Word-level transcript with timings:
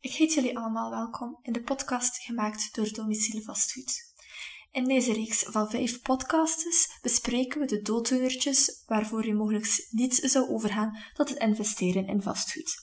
Ik 0.00 0.12
heet 0.12 0.34
jullie 0.34 0.58
allemaal 0.58 0.90
welkom 0.90 1.38
in 1.42 1.52
de 1.52 1.62
podcast 1.62 2.22
gemaakt 2.22 2.74
door 2.74 2.92
Domicilie 2.92 3.44
Vastgoed. 3.44 4.12
In 4.72 4.84
deze 4.84 5.12
reeks 5.12 5.42
van 5.42 5.70
vijf 5.70 6.02
podcasts 6.02 6.98
bespreken 7.02 7.60
we 7.60 7.66
de 7.66 7.82
dooddoenertjes 7.82 8.82
waarvoor 8.86 9.26
je 9.26 9.34
mogelijk 9.34 9.86
niet 9.90 10.14
zou 10.14 10.48
overgaan 10.48 10.98
tot 11.12 11.28
het 11.28 11.38
investeren 11.38 12.06
in 12.06 12.22
vastgoed. 12.22 12.74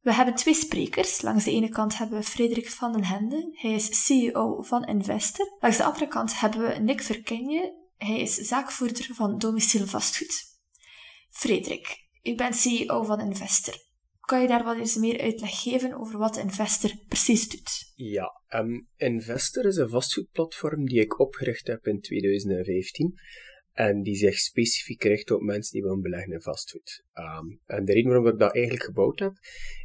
We 0.00 0.14
hebben 0.14 0.34
twee 0.34 0.54
sprekers. 0.54 1.20
Langs 1.20 1.44
de 1.44 1.50
ene 1.50 1.68
kant 1.68 1.98
hebben 1.98 2.18
we 2.18 2.24
Frederik 2.24 2.70
van 2.70 2.92
den 2.92 3.04
Hende. 3.04 3.48
Hij 3.52 3.72
is 3.72 4.04
CEO 4.04 4.62
van 4.62 4.84
Investor. 4.84 5.56
Langs 5.60 5.76
de 5.76 5.84
andere 5.84 6.08
kant 6.08 6.40
hebben 6.40 6.60
we 6.60 6.78
Nick 6.78 7.02
Verkenje. 7.02 7.90
Hij 7.96 8.20
is 8.20 8.34
zaakvoerder 8.34 9.08
van 9.14 9.38
Domiciel 9.38 9.86
Vastgoed. 9.86 10.51
Frederik, 11.32 11.86
u 12.22 12.34
bent 12.34 12.56
CEO 12.56 13.02
van 13.02 13.20
Investor. 13.20 13.74
Kan 14.20 14.40
je 14.40 14.48
daar 14.48 14.64
wat 14.64 14.78
eens 14.78 14.96
meer 14.96 15.20
uitleg 15.20 15.62
geven 15.62 15.94
over 15.94 16.18
wat 16.18 16.36
Investor 16.36 16.90
precies 17.08 17.48
doet? 17.48 17.92
Ja, 17.94 18.42
um, 18.48 18.88
Investor 18.96 19.64
is 19.64 19.76
een 19.76 19.88
vastgoedplatform 19.88 20.86
die 20.86 21.00
ik 21.00 21.18
opgericht 21.18 21.66
heb 21.66 21.86
in 21.86 22.00
2015 22.00 23.14
en 23.72 24.02
die 24.02 24.16
zich 24.16 24.38
specifiek 24.38 25.02
richt 25.02 25.30
op 25.30 25.40
mensen 25.40 25.72
die 25.72 25.82
willen 25.82 26.00
beleggen 26.00 26.32
in 26.32 26.40
vastgoed. 26.40 27.04
Um, 27.14 27.60
en 27.66 27.84
de 27.84 27.92
reden 27.92 28.10
waarom 28.10 28.28
ik 28.28 28.38
dat 28.38 28.54
eigenlijk 28.54 28.84
gebouwd 28.84 29.18
heb, 29.18 29.32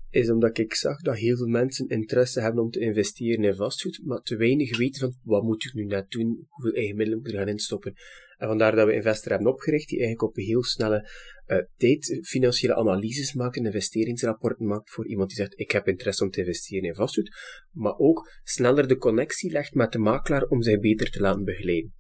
is 0.09 0.29
omdat 0.29 0.57
ik 0.57 0.73
zag 0.73 1.01
dat 1.01 1.17
heel 1.17 1.37
veel 1.37 1.47
mensen 1.47 1.87
interesse 1.87 2.41
hebben 2.41 2.63
om 2.63 2.69
te 2.69 2.79
investeren 2.79 3.43
in 3.43 3.55
vastgoed, 3.55 3.99
maar 4.03 4.21
te 4.21 4.35
weinig 4.35 4.77
weten 4.77 4.99
van 4.99 5.13
wat 5.23 5.43
moet 5.43 5.65
ik 5.65 5.73
nu 5.73 5.85
net 5.85 6.11
doen, 6.11 6.45
hoeveel 6.49 6.73
eigen 6.73 6.95
middelen 6.95 7.19
moet 7.19 7.27
ik 7.27 7.33
er 7.33 7.39
gaan 7.39 7.49
instoppen. 7.49 7.93
En 8.37 8.47
vandaar 8.47 8.75
dat 8.75 8.87
we 8.87 8.93
Investor 8.93 9.31
hebben 9.31 9.51
opgericht, 9.51 9.87
die 9.87 9.99
eigenlijk 9.99 10.29
op 10.29 10.37
een 10.37 10.43
heel 10.43 10.63
snelle 10.63 11.09
uh, 11.47 11.57
tijd 11.77 12.19
financiële 12.23 12.75
analyses 12.75 13.33
maakt, 13.33 13.55
investeringsrapporten 13.55 14.65
maakt 14.65 14.89
voor 14.89 15.07
iemand 15.07 15.29
die 15.29 15.37
zegt, 15.37 15.59
ik 15.59 15.71
heb 15.71 15.87
interesse 15.87 16.23
om 16.23 16.29
te 16.29 16.39
investeren 16.39 16.83
in 16.83 16.95
vastgoed, 16.95 17.35
maar 17.71 17.97
ook 17.97 18.31
sneller 18.43 18.87
de 18.87 18.97
connectie 18.97 19.51
legt 19.51 19.73
met 19.73 19.91
de 19.91 19.99
makelaar 19.99 20.43
om 20.43 20.61
zij 20.61 20.79
beter 20.79 21.11
te 21.11 21.19
laten 21.19 21.43
begeleiden. 21.43 21.93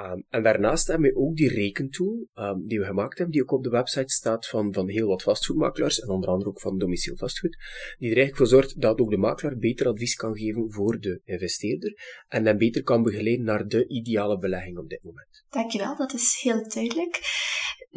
Um, 0.00 0.24
en 0.28 0.42
daarnaast 0.42 0.86
hebben 0.86 1.10
we 1.10 1.16
ook 1.16 1.36
die 1.36 1.48
rekentool 1.48 2.28
um, 2.34 2.66
die 2.66 2.78
we 2.78 2.84
gemaakt 2.84 3.18
hebben, 3.18 3.34
die 3.34 3.42
ook 3.42 3.52
op 3.52 3.62
de 3.62 3.70
website 3.70 4.12
staat 4.12 4.46
van, 4.46 4.72
van 4.72 4.88
heel 4.88 5.06
wat 5.06 5.22
vastgoedmakelaars, 5.22 5.98
en 5.98 6.08
onder 6.08 6.28
andere 6.28 6.50
ook 6.50 6.60
van 6.60 6.78
Domiciel 6.78 7.16
Vastgoed, 7.16 7.56
die 7.98 8.10
er 8.10 8.16
eigenlijk 8.16 8.36
voor 8.36 8.46
zorgt 8.46 8.80
dat 8.80 9.00
ook 9.00 9.10
de 9.10 9.16
makelaar 9.16 9.56
beter 9.56 9.86
advies 9.86 10.14
kan 10.14 10.36
geven 10.36 10.72
voor 10.72 11.00
de 11.00 11.20
investeerder 11.24 11.94
en 12.28 12.44
dan 12.44 12.56
beter 12.56 12.82
kan 12.82 13.02
begeleiden 13.02 13.44
naar 13.44 13.66
de 13.66 13.88
ideale 13.88 14.38
belegging 14.38 14.78
op 14.78 14.88
dit 14.88 15.02
moment. 15.02 15.44
Dankjewel, 15.48 15.96
dat 15.96 16.14
is 16.14 16.40
heel 16.42 16.68
duidelijk. 16.68 17.20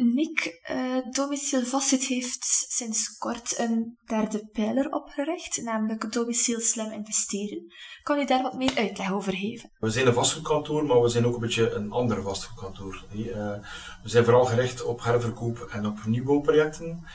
Nick, 0.02 0.60
uh, 0.70 0.96
Domiciel 1.10 1.64
Vastgoed 1.64 2.04
heeft 2.04 2.66
sinds 2.68 3.18
kort 3.18 3.58
een 3.58 3.98
derde 4.06 4.48
pijler 4.52 4.92
opgericht, 4.92 5.62
namelijk 5.62 6.12
Domiciel 6.12 6.60
Slim 6.60 6.92
Investeren. 6.92 7.72
Kan 8.02 8.18
u 8.18 8.24
daar 8.24 8.42
wat 8.42 8.54
meer 8.54 8.76
uitleg 8.76 9.12
over 9.12 9.32
geven? 9.32 9.70
We 9.78 9.90
zijn 9.90 10.06
een 10.06 10.12
vastgoedkantoor, 10.12 10.84
maar 10.84 11.00
we 11.00 11.08
zijn 11.08 11.26
ook 11.26 11.34
een 11.34 11.40
beetje 11.40 11.70
een 11.70 11.90
ander 11.90 12.22
vastgoedkantoor. 12.22 13.04
Uh, 13.14 13.24
we 14.02 14.08
zijn 14.08 14.24
vooral 14.24 14.44
gericht 14.44 14.84
op 14.84 15.02
herverkoop 15.04 15.58
en 15.58 15.86
op 15.86 16.04
nieuwbouwprojecten. 16.06 17.06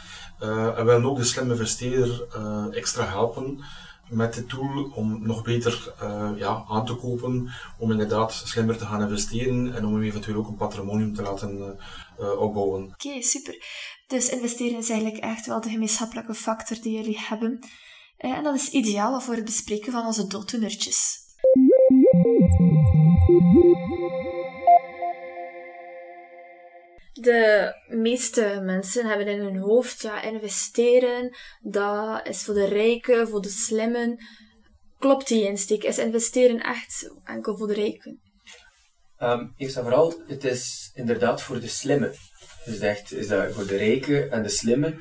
Uh, 0.41 0.79
en 0.79 0.85
willen 0.85 1.05
ook 1.05 1.17
de 1.17 1.23
slimme 1.23 1.53
investeerder 1.53 2.27
extra 2.71 3.05
helpen 3.05 3.63
met 4.09 4.33
de 4.33 4.45
tool 4.45 4.91
om 4.95 5.27
nog 5.27 5.43
beter 5.43 5.93
uh, 6.03 6.31
ja, 6.37 6.63
aan 6.67 6.85
te 6.85 6.95
kopen, 6.95 7.49
om 7.77 7.91
inderdaad 7.91 8.33
slimmer 8.33 8.77
te 8.77 8.85
gaan 8.85 9.01
investeren 9.01 9.75
en 9.75 9.85
om 9.85 10.01
eventueel 10.01 10.37
ook 10.37 10.47
een 10.47 10.55
patrimonium 10.55 11.13
te 11.13 11.21
laten 11.21 11.79
uh, 12.19 12.39
opbouwen. 12.39 12.83
Oké, 12.83 13.21
super. 13.21 13.63
Dus 14.07 14.29
investeren 14.29 14.77
is 14.77 14.89
eigenlijk 14.89 15.23
echt 15.23 15.45
wel 15.45 15.61
de 15.61 15.69
gemeenschappelijke 15.69 16.33
factor 16.33 16.77
die 16.81 16.95
jullie 16.95 17.19
hebben. 17.19 17.59
En 18.17 18.43
dat 18.43 18.55
is 18.55 18.69
ideaal 18.69 19.21
voor 19.21 19.35
het 19.35 19.45
bespreken 19.45 19.91
van 19.91 20.05
onze 20.05 20.27
dooddoenertjes. 20.27 21.23
De 27.21 27.71
meeste 27.87 28.61
mensen 28.63 29.05
hebben 29.05 29.27
in 29.27 29.39
hun 29.39 29.57
hoofd, 29.57 30.01
ja, 30.01 30.21
investeren, 30.21 31.37
dat 31.61 32.27
is 32.27 32.43
voor 32.43 32.53
de 32.53 32.65
rijken, 32.65 33.27
voor 33.27 33.41
de 33.41 33.49
slimmen. 33.49 34.17
Klopt 34.99 35.27
die 35.27 35.47
insteek? 35.47 35.83
Is 35.83 35.97
investeren 35.97 36.61
echt 36.61 37.11
enkel 37.23 37.57
voor 37.57 37.67
de 37.67 37.73
rijken? 37.73 38.19
Um, 39.19 39.53
eerst 39.57 39.75
en 39.75 39.83
vooral, 39.83 40.13
het 40.27 40.43
is 40.43 40.91
inderdaad 40.93 41.41
voor 41.41 41.59
de 41.59 41.67
slimmen. 41.67 42.13
Dus 42.65 42.79
echt, 42.79 43.11
is 43.11 43.27
dat 43.27 43.53
voor 43.53 43.67
de 43.67 43.77
rijken 43.77 44.31
en 44.31 44.43
de 44.43 44.49
slimmen. 44.49 44.99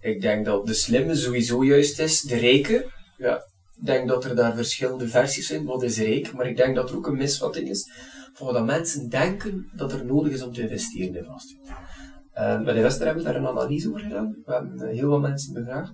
Ik 0.00 0.20
denk 0.20 0.44
dat 0.44 0.66
de 0.66 0.74
slimme 0.74 1.14
sowieso 1.14 1.64
juist 1.64 1.98
is. 1.98 2.20
De 2.20 2.36
rijken, 2.36 2.92
ja, 3.16 3.42
ik 3.78 3.86
denk 3.86 4.08
dat 4.08 4.24
er 4.24 4.36
daar 4.36 4.54
verschillende 4.54 5.08
versies 5.08 5.46
zijn. 5.46 5.64
Wat 5.64 5.82
is 5.82 5.98
rijk? 5.98 6.32
Maar 6.32 6.46
ik 6.46 6.56
denk 6.56 6.74
dat 6.74 6.90
er 6.90 6.96
ook 6.96 7.06
een 7.06 7.16
misvatting 7.16 7.68
is 7.68 7.90
van 8.32 8.52
wat 8.52 8.64
mensen 8.64 9.08
denken 9.08 9.70
dat 9.74 9.92
er 9.92 10.04
nodig 10.04 10.32
is 10.32 10.42
om 10.42 10.52
te 10.52 10.62
investeren 10.62 11.14
in 11.14 11.24
vastgoed. 11.24 11.68
Uh, 11.68 12.62
bij 12.62 12.74
de 12.74 12.80
Wester 12.80 13.06
hebben 13.06 13.24
we 13.24 13.30
daar 13.30 13.40
een 13.40 13.46
analyse 13.46 13.88
over 13.88 14.00
gedaan. 14.00 14.36
We 14.44 14.52
hebben 14.52 14.78
uh, 14.82 14.88
heel 14.88 15.08
wat 15.08 15.20
mensen 15.20 15.52
bevraagd. 15.52 15.92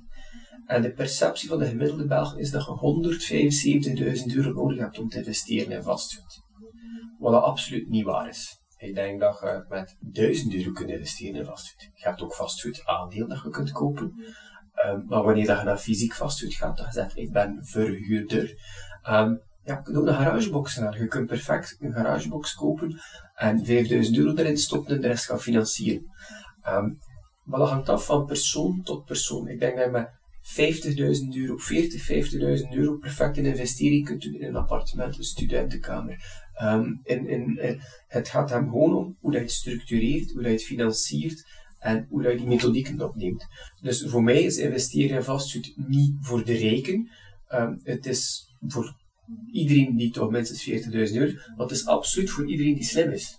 En 0.67 0.83
de 0.83 0.93
perceptie 0.93 1.49
van 1.49 1.59
de 1.59 1.67
gemiddelde 1.67 2.07
Belg 2.07 2.39
is 2.39 2.51
dat 2.51 2.65
je 2.65 4.27
175.000 4.29 4.37
euro 4.37 4.53
nodig 4.53 4.79
hebt 4.79 4.99
om 4.99 5.09
te 5.09 5.19
investeren 5.19 5.73
in 5.73 5.83
vastgoed. 5.83 6.43
Wat 7.19 7.33
dat 7.33 7.43
absoluut 7.43 7.89
niet 7.89 8.05
waar 8.05 8.29
is. 8.29 8.61
Ik 8.77 8.95
denk 8.95 9.21
dat 9.21 9.39
je 9.41 9.65
met 9.69 9.97
1000 10.01 10.55
euro 10.55 10.73
kunt 10.73 10.91
investeren 10.91 11.35
in 11.35 11.45
vastgoed. 11.45 11.91
Je 11.95 12.05
hebt 12.05 12.23
ook 12.23 12.35
vastgoed 12.35 12.83
aandeel 12.85 13.29
dat 13.29 13.43
je 13.43 13.51
kunt 13.51 13.73
kopen. 13.73 14.15
Um, 14.87 15.05
maar 15.07 15.23
wanneer 15.23 15.47
dat 15.47 15.59
je 15.59 15.65
naar 15.65 15.79
fysiek 15.79 16.15
vastgoed 16.15 16.55
gaat, 16.55 16.77
dan 16.77 16.93
zegt 16.93 17.17
ik 17.17 17.33
ben 17.33 17.59
verhuurder. 17.63 18.49
Um, 19.11 19.41
ja, 19.65 19.77
je 19.77 19.83
kunt 19.83 19.97
ook 19.97 20.07
een 20.07 20.15
garagebox 20.15 20.77
naar. 20.77 21.01
Je 21.01 21.07
kunt 21.07 21.27
perfect 21.27 21.77
een 21.81 21.93
garagebox 21.93 22.55
kopen 22.55 23.01
en 23.35 23.65
5000 23.65 24.17
euro 24.17 24.35
erin 24.35 24.59
stoppen 24.59 24.95
en 24.95 25.01
de 25.01 25.07
rest 25.07 25.25
gaan 25.25 25.41
financieren. 25.41 26.07
Um, 26.69 26.99
maar 27.45 27.59
dat 27.59 27.69
hangt 27.69 27.89
af 27.89 28.05
van 28.05 28.27
persoon 28.27 28.83
tot 28.83 29.05
persoon. 29.05 29.49
Ik 29.49 29.61
denk 29.61 29.77
dat 29.77 29.85
je 29.85 29.91
met 29.91 30.09
50.000 30.43 31.37
euro, 31.37 31.57
40, 31.57 32.31
50.000 32.63 32.69
euro 32.71 32.97
perfect 32.97 33.37
een 33.37 33.47
investering 33.47 34.05
kunt 34.05 34.23
doen 34.23 34.35
in 34.35 34.49
een 34.49 34.57
appartement, 34.57 35.19
een 35.19 35.25
studentenkamer. 35.25 36.17
Um, 36.63 37.01
in, 37.03 37.29
in, 37.29 37.61
het 38.07 38.29
gaat 38.29 38.51
hem 38.51 38.71
gewoon 38.71 38.97
om 38.97 39.17
hoe 39.21 39.31
dat 39.31 39.41
je 39.41 39.47
het 39.47 39.57
structureert, 39.57 40.33
hoe 40.33 40.43
dat 40.43 40.51
je 40.51 40.57
het 40.57 40.67
financiert 40.67 41.45
en 41.83 42.07
hoe 42.11 42.23
je 42.23 42.37
die 42.37 42.47
methodieken 42.47 43.01
opneemt. 43.01 43.47
Dus 43.81 44.07
voor 44.07 44.23
mij 44.23 44.43
is 44.43 44.57
investeren 44.57 45.17
in 45.17 45.23
vastgoed 45.23 45.73
niet 45.77 46.15
voor 46.21 46.45
de 46.45 46.55
rijken. 46.55 47.11
Um, 47.55 47.81
het 47.83 48.07
is 48.07 48.51
voor 48.67 48.97
iedereen 49.53 49.97
die 49.97 50.11
toch 50.11 50.31
minstens 50.31 50.71
40.000 50.71 50.93
euro, 50.93 51.33
maar 51.33 51.67
het 51.67 51.71
is 51.71 51.87
absoluut 51.87 52.31
voor 52.31 52.49
iedereen 52.49 52.75
die 52.75 52.85
slim 52.85 53.11
is. 53.11 53.39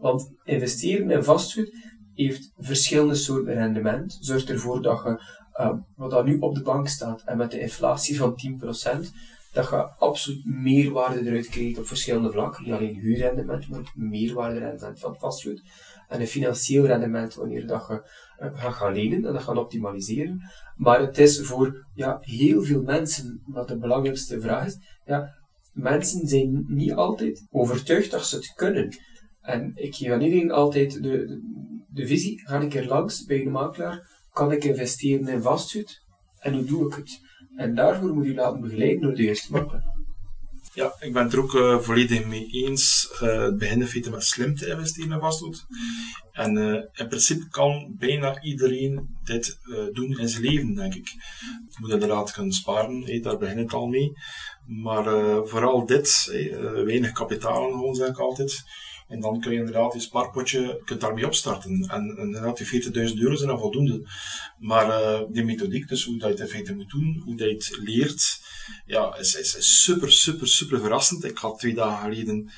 Want 0.00 0.30
investeren 0.44 1.10
in 1.10 1.24
vastgoed 1.24 1.74
heeft 2.14 2.52
verschillende 2.58 3.14
soorten 3.14 3.54
rendement. 3.54 4.18
Zorgt 4.20 4.50
ervoor 4.50 4.82
dat 4.82 5.02
je, 5.04 5.22
uh, 5.60 5.78
wat 5.96 6.10
dat 6.10 6.24
nu 6.24 6.38
op 6.38 6.54
de 6.54 6.62
bank 6.62 6.88
staat, 6.88 7.22
en 7.24 7.36
met 7.36 7.50
de 7.50 7.60
inflatie 7.60 8.16
van 8.16 8.36
10%, 8.36 9.10
dat 9.52 9.68
je 9.70 9.88
absoluut 9.98 10.44
meerwaarde 10.44 11.26
eruit 11.26 11.48
krijgt 11.48 11.78
op 11.78 11.86
verschillende 11.86 12.30
vlakken. 12.30 12.64
Niet 12.64 12.72
alleen 12.72 12.94
huurrendement, 12.94 13.68
maar 13.68 13.92
meerwaarde 13.94 14.58
rendement 14.58 15.00
van 15.00 15.16
vastgoed. 15.18 15.62
En 16.08 16.20
een 16.20 16.26
financieel 16.26 16.86
rendement 16.86 17.34
wanneer 17.34 17.66
dat 17.66 17.86
je 17.88 18.10
uh, 18.44 18.58
gaat 18.58 18.74
gaan 18.74 18.92
lenen 18.92 19.24
en 19.24 19.32
dat 19.32 19.42
gaan 19.42 19.58
optimaliseren. 19.58 20.40
Maar 20.76 21.00
het 21.00 21.18
is 21.18 21.40
voor 21.40 21.86
ja, 21.94 22.18
heel 22.20 22.62
veel 22.62 22.82
mensen, 22.82 23.42
wat 23.46 23.68
de 23.68 23.78
belangrijkste 23.78 24.40
vraag 24.40 24.66
is, 24.66 24.78
ja, 25.04 25.34
mensen 25.72 26.28
zijn 26.28 26.64
niet 26.66 26.92
altijd 26.92 27.46
overtuigd 27.50 28.10
dat 28.10 28.26
ze 28.26 28.36
het 28.36 28.52
kunnen. 28.54 28.96
En 29.40 29.72
ik 29.74 29.94
geef 29.94 30.10
aan 30.10 30.20
iedereen 30.20 30.50
altijd 30.50 31.02
de, 31.02 31.40
de, 31.88 32.06
visie, 32.06 32.40
ga 32.40 32.60
ik 32.60 32.74
er 32.74 32.86
langs 32.86 33.24
bij 33.24 33.40
een 33.40 33.50
makelaar, 33.50 34.08
kan 34.32 34.52
ik 34.52 34.64
investeren 34.64 35.28
in 35.28 35.42
vastgoed 35.42 36.02
en 36.38 36.54
hoe 36.54 36.64
doe 36.64 36.86
ik 36.86 36.94
het? 36.94 37.20
En 37.56 37.74
daarvoor 37.74 38.14
moet 38.14 38.26
je 38.26 38.34
laten 38.34 38.60
begeleiden 38.60 39.00
door 39.00 39.14
de 39.14 39.22
eerste 39.22 39.52
makelaar. 39.52 39.93
Ja, 40.74 40.94
ik 41.00 41.12
ben 41.12 41.22
het 41.22 41.32
er 41.32 41.38
ook 41.38 41.54
uh, 41.54 41.78
volledig 41.78 42.24
mee 42.26 42.46
eens. 42.46 43.10
Uh, 43.22 43.42
het 43.42 43.58
begint 43.58 43.88
feite 43.88 44.10
met 44.10 44.24
slim 44.24 44.56
te 44.56 44.66
investeren 44.66 45.12
in 45.12 45.20
vastgoed. 45.20 45.66
En 46.32 46.56
uh, 46.56 46.80
in 46.92 47.08
principe 47.08 47.48
kan 47.48 47.94
bijna 47.98 48.42
iedereen 48.42 49.16
dit 49.24 49.58
doen 49.92 50.18
in 50.18 50.28
zijn 50.28 50.42
leven, 50.42 50.74
denk 50.74 50.94
ik. 50.94 51.08
Je 51.68 51.76
moet 51.80 51.90
inderdaad 51.90 52.32
kunnen 52.32 52.52
sparen, 52.52 53.02
hey, 53.02 53.20
daar 53.20 53.38
begint 53.38 53.58
het 53.58 53.72
al 53.72 53.86
mee. 53.86 54.12
Maar 54.66 55.04
vooral 55.46 55.86
dit, 55.86 56.30
weinig 56.84 57.12
kapitaal 57.12 57.70
gewoon, 57.70 57.94
zeg 57.94 58.08
ik 58.08 58.18
altijd. 58.18 58.62
En 59.14 59.20
dan 59.20 59.40
kun 59.40 59.52
je 59.52 59.58
inderdaad 59.58 59.92
je 59.92 60.00
spaarpotje 60.00 60.82
kunt 60.84 61.00
daarmee 61.00 61.26
opstarten. 61.26 61.88
En, 61.90 62.16
inderdaad, 62.18 62.56
die 62.56 62.82
40.000 63.10 63.18
euro 63.18 63.34
zijn 63.34 63.50
al 63.50 63.58
voldoende. 63.58 64.08
Maar 64.58 64.86
uh, 64.88 65.20
die 65.28 65.44
methodiek, 65.44 65.88
dus 65.88 66.04
hoe 66.04 66.18
dat 66.18 66.28
je 66.28 66.34
het 66.34 66.42
in 66.42 66.54
feite 66.54 66.74
moet 66.74 66.90
doen, 66.90 67.22
hoe 67.24 67.36
dat 67.36 67.48
je 67.48 67.54
het 67.54 67.78
leert, 67.82 68.40
ja, 68.86 69.16
is, 69.16 69.34
is, 69.34 69.82
super, 69.82 70.12
super, 70.12 70.48
super 70.48 70.80
verrassend. 70.80 71.24
Ik 71.24 71.38
had 71.38 71.58
twee 71.58 71.74
dagen 71.74 72.02
geleden 72.02 72.50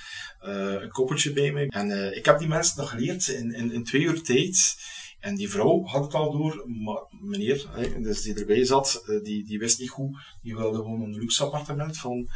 uh, 0.44 0.82
een 0.82 0.90
koppeltje 0.90 1.32
bij 1.32 1.52
me. 1.52 1.66
En 1.66 1.88
uh, 1.88 2.16
ik 2.16 2.24
heb 2.24 2.38
die 2.38 2.48
mensen 2.48 2.80
nog 2.80 2.90
geleerd 2.90 3.28
in, 3.28 3.72
in, 3.72 3.84
twee 3.84 4.02
uur 4.02 4.22
tijd 4.22 4.76
En 5.20 5.34
die 5.34 5.50
vrouw 5.50 5.84
had 5.84 6.04
het 6.04 6.14
al 6.14 6.32
door, 6.32 6.64
maar 6.68 7.02
meneer, 7.10 7.66
hè, 7.70 8.00
dus 8.00 8.22
die 8.22 8.34
erbij 8.34 8.64
zat, 8.64 9.02
eh, 9.06 9.22
die, 9.22 9.44
die 9.44 9.58
wist 9.58 9.78
niet 9.78 9.90
goed. 9.90 10.16
Die 10.42 10.56
wilde 10.56 10.76
gewoon 10.76 11.02
een 11.02 11.18
luxe 11.18 11.44
appartement 11.44 11.98
van 11.98 12.28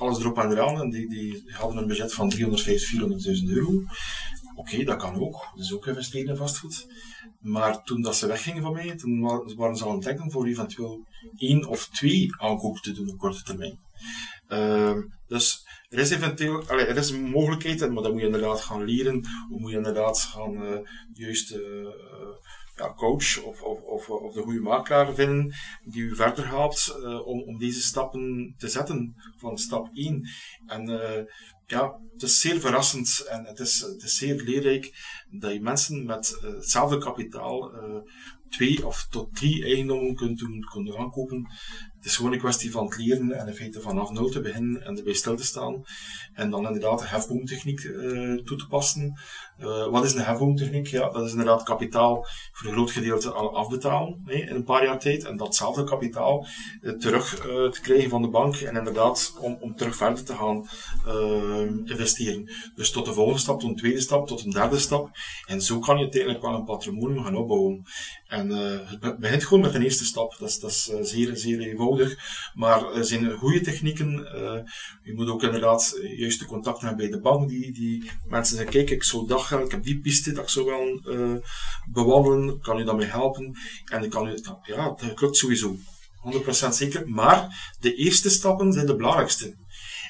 alles 0.00 0.18
erop 0.18 0.38
en 0.38 0.50
eraan. 0.50 0.80
En 0.80 0.90
die, 0.90 1.08
die 1.08 1.42
hadden 1.52 1.78
een 1.78 1.86
budget 1.86 2.12
van 2.12 2.28
350, 2.28 2.90
400.000 3.42 3.48
euro. 3.48 3.82
Oké, 4.54 4.84
dat 4.84 4.98
kan 4.98 5.20
ook. 5.20 5.48
Dat 5.54 5.64
is 5.64 5.74
ook 5.74 5.86
investeren 5.86 6.28
in 6.28 6.36
vastgoed. 6.36 6.86
Maar 7.40 7.82
toen 7.82 8.02
dat 8.02 8.16
ze 8.16 8.26
weggingen 8.26 8.62
van 8.62 8.72
mij, 8.72 8.96
toen 8.96 9.20
waren 9.56 9.76
ze 9.76 9.84
al 9.84 9.90
aan 9.90 9.96
het 9.96 10.04
denken 10.04 10.30
voor 10.30 10.46
eventueel 10.46 11.06
één 11.36 11.64
of 11.64 11.88
twee 11.88 12.28
aankopen 12.36 12.82
te 12.82 12.92
doen 12.92 13.10
op 13.10 13.18
korte 13.18 13.42
termijn. 13.42 13.78
Uh, 14.48 14.96
dus 15.26 15.66
er 15.88 15.98
is 15.98 16.10
eventueel, 16.10 16.68
allee, 16.68 16.84
er 16.84 16.96
is 16.96 17.10
een 17.10 17.30
maar 17.30 18.02
dan 18.02 18.12
moet 18.12 18.20
je 18.20 18.26
inderdaad 18.26 18.60
gaan 18.60 18.84
leren, 18.84 19.24
of 19.50 19.60
moet 19.60 19.70
je 19.70 19.76
inderdaad 19.76 20.20
gaan 20.20 20.52
uh, 20.62 20.78
juist 21.12 21.52
uh, 21.52 21.88
ja, 22.80 22.94
coach 22.94 23.42
of, 23.44 23.62
of, 23.62 23.82
of, 23.82 24.08
of, 24.10 24.32
de 24.32 24.42
goede 24.42 24.60
makelaar 24.60 25.14
vinden 25.14 25.54
die 25.84 26.02
u 26.02 26.14
verder 26.16 26.48
helpt 26.48 26.96
uh, 26.98 27.26
om, 27.26 27.42
om 27.42 27.58
deze 27.58 27.80
stappen 27.80 28.54
te 28.58 28.68
zetten 28.68 29.14
van 29.36 29.58
stap 29.58 29.88
1. 29.92 30.28
En 30.66 30.86
ja, 31.66 32.00
het 32.12 32.22
is 32.22 32.40
zeer 32.40 32.60
verrassend 32.60 33.26
en 33.28 33.44
het 33.44 33.58
is, 33.58 33.80
het 33.80 34.02
is 34.02 34.16
zeer 34.16 34.42
leerrijk 34.42 34.92
dat 35.30 35.52
je 35.52 35.60
mensen 35.60 36.06
met 36.06 36.38
hetzelfde 36.40 36.98
kapitaal 36.98 37.72
twee 38.50 38.86
of 38.86 39.06
tot 39.10 39.34
drie 39.34 39.64
eigendommen 39.64 40.14
kunt 40.14 40.42
kunt 40.70 40.96
aankopen 40.96 41.48
het 42.00 42.08
is 42.08 42.16
gewoon 42.16 42.32
een 42.32 42.38
kwestie 42.38 42.70
van 42.70 42.84
het 42.84 42.96
leren 42.96 43.32
en 43.32 43.48
in 43.48 43.54
feite 43.54 43.80
vanaf 43.80 44.10
nul 44.10 44.28
te 44.28 44.40
beginnen 44.40 44.84
en 44.84 44.96
erbij 44.96 45.12
stil 45.12 45.36
te 45.36 45.44
staan. 45.44 45.84
En 46.34 46.50
dan 46.50 46.66
inderdaad 46.66 46.98
de 46.98 47.06
hefboomtechniek 47.06 47.82
uh, 47.82 48.42
toe 48.42 48.56
te 48.56 48.66
passen. 48.66 49.18
Uh, 49.58 49.86
wat 49.86 50.04
is 50.04 50.14
een 50.14 50.20
hefboomtechniek? 50.20 50.86
Ja, 50.86 51.10
dat 51.10 51.24
is 51.24 51.30
inderdaad 51.30 51.62
kapitaal 51.62 52.26
voor 52.52 52.66
een 52.66 52.72
groot 52.72 52.90
gedeelte 52.90 53.30
al 53.30 53.56
afbetalen 53.56 54.22
hè, 54.24 54.34
in 54.34 54.54
een 54.54 54.64
paar 54.64 54.84
jaar 54.84 54.98
tijd. 54.98 55.24
En 55.24 55.36
datzelfde 55.36 55.84
kapitaal 55.84 56.46
uh, 56.82 56.92
terug 56.92 57.40
te 57.70 57.80
krijgen 57.82 58.10
van 58.10 58.22
de 58.22 58.28
bank 58.28 58.56
en 58.56 58.76
inderdaad 58.76 59.36
om, 59.40 59.56
om 59.60 59.76
terug 59.76 59.96
verder 59.96 60.24
te 60.24 60.34
gaan 60.34 60.68
investeren. 61.84 62.50
Dus 62.74 62.90
tot 62.90 63.04
de 63.04 63.12
volgende 63.12 63.40
stap, 63.40 63.60
tot 63.60 63.70
een 63.70 63.76
tweede 63.76 64.00
stap, 64.00 64.26
tot 64.26 64.44
een 64.44 64.50
derde 64.50 64.78
stap. 64.78 65.10
En 65.46 65.62
zo 65.62 65.78
kan 65.78 65.96
je 65.96 66.02
uiteindelijk 66.02 66.42
wel 66.42 66.54
een 66.54 66.64
patrimonium 66.64 67.24
gaan 67.24 67.36
opbouwen. 67.36 67.84
En 68.26 68.39
het 68.48 69.18
begint 69.18 69.44
gewoon 69.44 69.62
met 69.62 69.72
de 69.72 69.84
eerste 69.84 70.04
stap. 70.04 70.36
Dat 70.38 70.48
is, 70.48 70.58
dat 70.58 70.70
is 70.70 70.84
zeer, 71.10 71.36
zeer 71.36 71.60
eenvoudig 71.60 72.18
maar 72.54 72.92
er 72.92 73.04
zijn 73.04 73.30
goede 73.30 73.60
technieken. 73.60 74.18
Uh, 74.18 74.70
je 75.02 75.14
moet 75.14 75.28
ook 75.28 75.42
inderdaad 75.42 75.98
juist 76.16 76.38
de 76.38 76.46
contact 76.46 76.80
hebben 76.80 76.98
bij 76.98 77.08
de 77.08 77.20
bank. 77.20 77.48
Die, 77.48 77.72
die 77.72 78.10
mensen 78.24 78.56
zeggen, 78.56 78.74
kijk, 78.74 78.90
ik 78.90 79.02
zou 79.02 79.26
dat 79.26 79.40
gaan, 79.40 79.62
ik 79.62 79.70
heb 79.70 79.82
die 79.82 80.00
piste 80.00 80.32
dat 80.32 80.42
ik 80.42 80.50
zou 80.50 80.66
wel 80.66 81.14
uh, 81.14 81.36
bewandelen. 81.92 82.60
Kan 82.60 82.78
u 82.78 82.84
daarmee 82.84 83.06
helpen? 83.06 83.56
En 83.84 84.00
dan 84.00 84.08
kan 84.08 84.28
u, 84.28 84.38
ja, 84.62 84.84
dat 84.84 85.20
lukt 85.20 85.36
sowieso. 85.36 85.76
100% 86.66 86.68
zeker. 86.70 87.08
Maar 87.08 87.74
de 87.80 87.94
eerste 87.94 88.30
stappen 88.30 88.72
zijn 88.72 88.86
de 88.86 88.96
belangrijkste. 88.96 89.56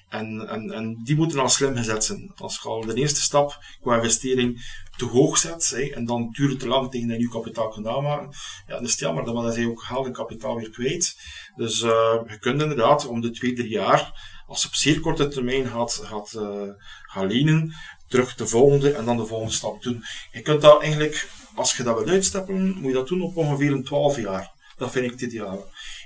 En, 0.08 0.48
en, 0.48 0.70
en 0.70 1.00
die 1.04 1.16
moeten 1.16 1.38
al 1.38 1.48
slim 1.48 1.76
gezet 1.76 2.04
zijn. 2.04 2.32
Als 2.36 2.60
je 2.62 2.68
al 2.68 2.80
de 2.80 2.94
eerste 2.94 3.20
stap 3.20 3.58
qua 3.80 3.96
investering 3.96 4.78
te 5.00 5.06
hoog 5.06 5.38
zet, 5.38 5.92
en 5.94 6.04
dan 6.04 6.28
duurt 6.30 6.50
het 6.50 6.60
te 6.60 6.68
lang 6.68 6.90
tegen 6.90 7.08
dat 7.08 7.18
nieuw 7.18 7.30
kapitaal 7.30 7.68
kunt 7.68 7.86
aanmaken, 7.86 8.30
ja, 8.66 8.74
dat 8.74 8.82
is 8.82 8.90
het 8.90 8.98
jammer, 8.98 9.24
dan 9.24 9.52
zijn 9.52 9.64
je 9.64 9.70
ook 9.70 9.82
geld 9.82 10.06
en 10.06 10.12
kapitaal 10.12 10.56
weer 10.56 10.70
kwijt. 10.70 11.16
Dus 11.56 11.82
uh, 11.82 12.20
je 12.26 12.38
kunt 12.40 12.62
inderdaad 12.62 13.06
om 13.06 13.20
de 13.20 13.30
twee, 13.30 13.52
drie 13.52 13.68
jaar, 13.68 14.12
als 14.46 14.62
je 14.62 14.68
op 14.68 14.74
zeer 14.74 15.00
korte 15.00 15.28
termijn 15.28 15.66
gaat, 15.66 16.00
gaat, 16.04 16.32
uh, 16.36 16.62
gaan 17.02 17.26
lenen, 17.26 17.74
terug 18.08 18.34
de 18.34 18.46
volgende 18.46 18.92
en 18.92 19.04
dan 19.04 19.16
de 19.16 19.26
volgende 19.26 19.52
stap 19.52 19.82
doen. 19.82 20.04
Je 20.32 20.40
kunt 20.40 20.60
dat 20.60 20.80
eigenlijk, 20.80 21.28
als 21.54 21.76
je 21.76 21.82
dat 21.82 21.98
wil 21.98 22.12
uitstappen, 22.12 22.74
moet 22.74 22.90
je 22.90 22.92
dat 22.92 23.08
doen 23.08 23.22
op 23.22 23.36
ongeveer 23.36 23.72
een 23.72 23.84
12 23.84 24.20
jaar. 24.20 24.52
Dat 24.76 24.90
vind 24.90 25.12
ik 25.12 25.18
dit 25.18 25.32
jaar. 25.32 25.58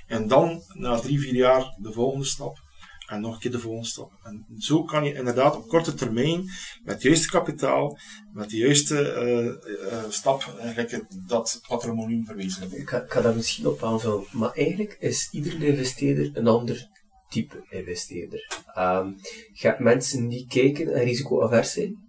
En 0.07 0.27
dan, 0.27 0.61
na 0.73 0.99
drie, 0.99 1.19
vier 1.19 1.35
jaar, 1.35 1.75
de 1.77 1.91
volgende 1.91 2.25
stap 2.25 2.64
en 3.05 3.21
nog 3.21 3.33
een 3.33 3.39
keer 3.39 3.51
de 3.51 3.59
volgende 3.59 3.87
stap. 3.87 4.11
En 4.23 4.45
zo 4.57 4.83
kan 4.83 5.03
je 5.03 5.13
inderdaad 5.13 5.55
op 5.55 5.67
korte 5.67 5.93
termijn, 5.93 6.43
met 6.83 6.93
het 6.93 7.01
juiste 7.01 7.29
kapitaal, 7.29 7.97
met 8.33 8.49
de 8.49 8.57
juiste 8.57 8.95
uh, 8.95 9.91
uh, 9.91 10.09
stap, 10.09 10.55
eigenlijk 10.59 11.05
dat 11.27 11.61
patrimonium 11.67 12.25
verwezenlijken. 12.25 12.79
Ik 12.79 12.89
ga, 13.07 13.21
daar 13.21 13.35
misschien 13.35 13.67
op 13.67 13.83
aanvullen, 13.83 14.25
maar 14.31 14.51
eigenlijk 14.51 14.97
is 14.99 15.29
iedere 15.31 15.67
investeerder 15.67 16.29
een 16.33 16.47
ander 16.47 16.89
type 17.29 17.65
investeerder. 17.69 18.63
Um, 18.77 19.15
je 19.53 19.67
hebt 19.67 19.79
mensen 19.79 20.27
die 20.27 20.45
kijken 20.47 20.93
en 20.93 21.03
risicoavers 21.03 21.71
zijn, 21.71 22.03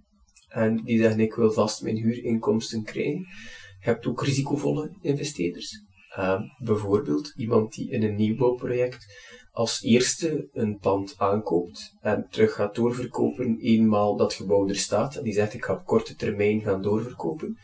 en 0.49 0.83
die 0.85 0.99
zeggen 0.99 1.21
ik 1.21 1.35
wil 1.35 1.53
vast 1.53 1.83
mijn 1.83 1.97
huurinkomsten 1.97 2.85
krijgen. 2.85 3.27
Je 3.81 3.93
hebt 3.93 4.07
ook 4.07 4.25
risicovolle 4.25 4.97
investeerders. 5.01 5.85
Um, 6.19 6.53
bijvoorbeeld 6.59 7.33
iemand 7.37 7.73
die 7.73 7.91
in 7.91 8.03
een 8.03 8.15
nieuwbouwproject 8.15 9.07
als 9.53 9.83
eerste 9.83 10.49
een 10.53 10.79
pand 10.79 11.15
aankoopt 11.17 11.95
en 12.01 12.27
terug 12.31 12.53
gaat 12.55 12.75
doorverkopen 12.75 13.59
eenmaal 13.61 14.17
dat 14.17 14.35
gebouw 14.35 14.69
er 14.69 14.77
staat. 14.77 15.17
En 15.17 15.25
die 15.25 15.33
zegt 15.33 15.55
ik 15.55 15.65
ga 15.65 15.73
op 15.73 15.85
korte 15.85 16.15
termijn 16.15 16.61
gaan 16.61 16.83
doorverkopen. 16.83 17.59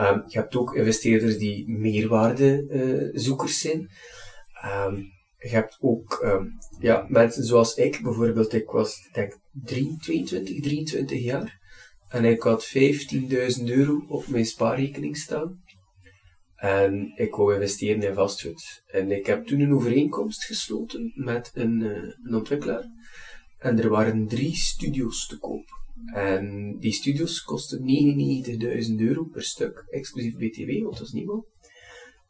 Um, 0.00 0.24
je 0.26 0.38
hebt 0.38 0.56
ook 0.56 0.74
investeerders 0.74 1.38
die 1.38 1.68
meerwaardezoekers 1.68 3.64
uh, 3.64 3.70
zijn. 3.70 3.90
Um, 4.86 5.16
je 5.38 5.48
hebt 5.48 5.78
ook 5.80 6.26
ja, 6.80 7.06
mensen 7.08 7.44
zoals 7.44 7.74
ik, 7.74 8.00
bijvoorbeeld, 8.02 8.52
ik 8.52 8.70
was 8.70 9.08
denk 9.12 9.38
22, 9.64 10.60
23 10.60 11.22
jaar 11.22 11.58
en 12.08 12.24
ik 12.24 12.42
had 12.42 12.72
15.000 13.58 13.64
euro 13.64 14.04
op 14.08 14.26
mijn 14.26 14.46
spaarrekening 14.46 15.16
staan. 15.16 15.62
En 16.58 17.12
ik 17.16 17.34
wou 17.34 17.54
investeren 17.54 18.02
in 18.02 18.14
vastgoed. 18.14 18.82
En 18.86 19.10
ik 19.10 19.26
heb 19.26 19.46
toen 19.46 19.60
een 19.60 19.74
overeenkomst 19.74 20.44
gesloten 20.44 21.12
met 21.14 21.50
een, 21.54 21.80
een 22.24 22.34
ontwikkelaar. 22.34 22.84
En 23.58 23.78
er 23.78 23.88
waren 23.88 24.26
drie 24.26 24.54
studio's 24.54 25.26
te 25.26 25.38
koop. 25.38 25.66
En 26.06 26.76
die 26.78 26.92
studio's 26.92 27.42
kosten 27.42 27.78
99.000 28.88 28.94
euro 28.96 29.24
per 29.24 29.42
stuk, 29.42 29.86
exclusief 29.90 30.36
BTW, 30.36 30.82
want 30.82 30.98
dat 30.98 31.06
is 31.06 31.12
nieuw. 31.12 31.46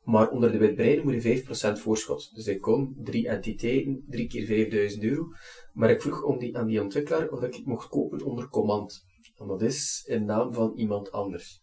Maar 0.04 0.30
onder 0.30 0.52
de 0.52 0.58
witbreiding 0.58 1.04
moet 1.04 1.22
je 1.22 1.44
5% 1.76 1.80
voorschot. 1.80 2.34
Dus 2.34 2.46
ik 2.46 2.60
kon 2.60 2.96
drie 3.04 3.28
entiteiten, 3.28 4.04
drie 4.08 4.26
keer 4.26 4.46
5000 4.46 5.02
euro. 5.02 5.28
Maar 5.72 5.90
ik 5.90 6.02
vroeg 6.02 6.22
om 6.22 6.38
die, 6.38 6.58
aan 6.58 6.66
die 6.66 6.82
ontwikkelaar 6.82 7.28
of 7.28 7.42
ik 7.42 7.54
het 7.54 7.66
mocht 7.66 7.88
kopen 7.88 8.24
onder 8.24 8.48
command. 8.48 9.04
En 9.36 9.46
dat 9.46 9.62
is 9.62 10.04
in 10.06 10.24
naam 10.24 10.52
van 10.52 10.72
iemand 10.76 11.12
anders. 11.12 11.62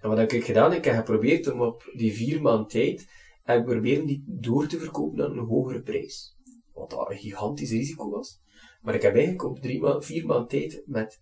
En 0.00 0.08
wat 0.08 0.18
heb 0.18 0.32
ik 0.32 0.44
gedaan? 0.44 0.72
Ik 0.72 0.84
heb 0.84 0.94
geprobeerd 0.94 1.52
om 1.52 1.60
op 1.60 1.90
die 1.96 2.12
vier 2.12 2.42
maand 2.42 2.70
tijd, 2.70 3.08
heb 3.42 3.64
proberen 3.64 4.06
die 4.06 4.24
door 4.26 4.66
te 4.66 4.78
verkopen 4.78 5.24
aan 5.24 5.38
een 5.38 5.44
hogere 5.44 5.82
prijs. 5.82 6.36
Wat 6.72 6.90
dat 6.90 7.10
een 7.10 7.18
gigantisch 7.18 7.70
risico 7.70 8.10
was. 8.10 8.40
Maar 8.82 8.94
ik 8.94 9.02
heb 9.02 9.14
eigenlijk 9.14 9.44
op 9.44 9.60
drie 9.60 9.80
ma 9.80 10.00
vier 10.00 10.26
maand 10.26 10.48
tijd 10.48 10.82
met 10.86 11.20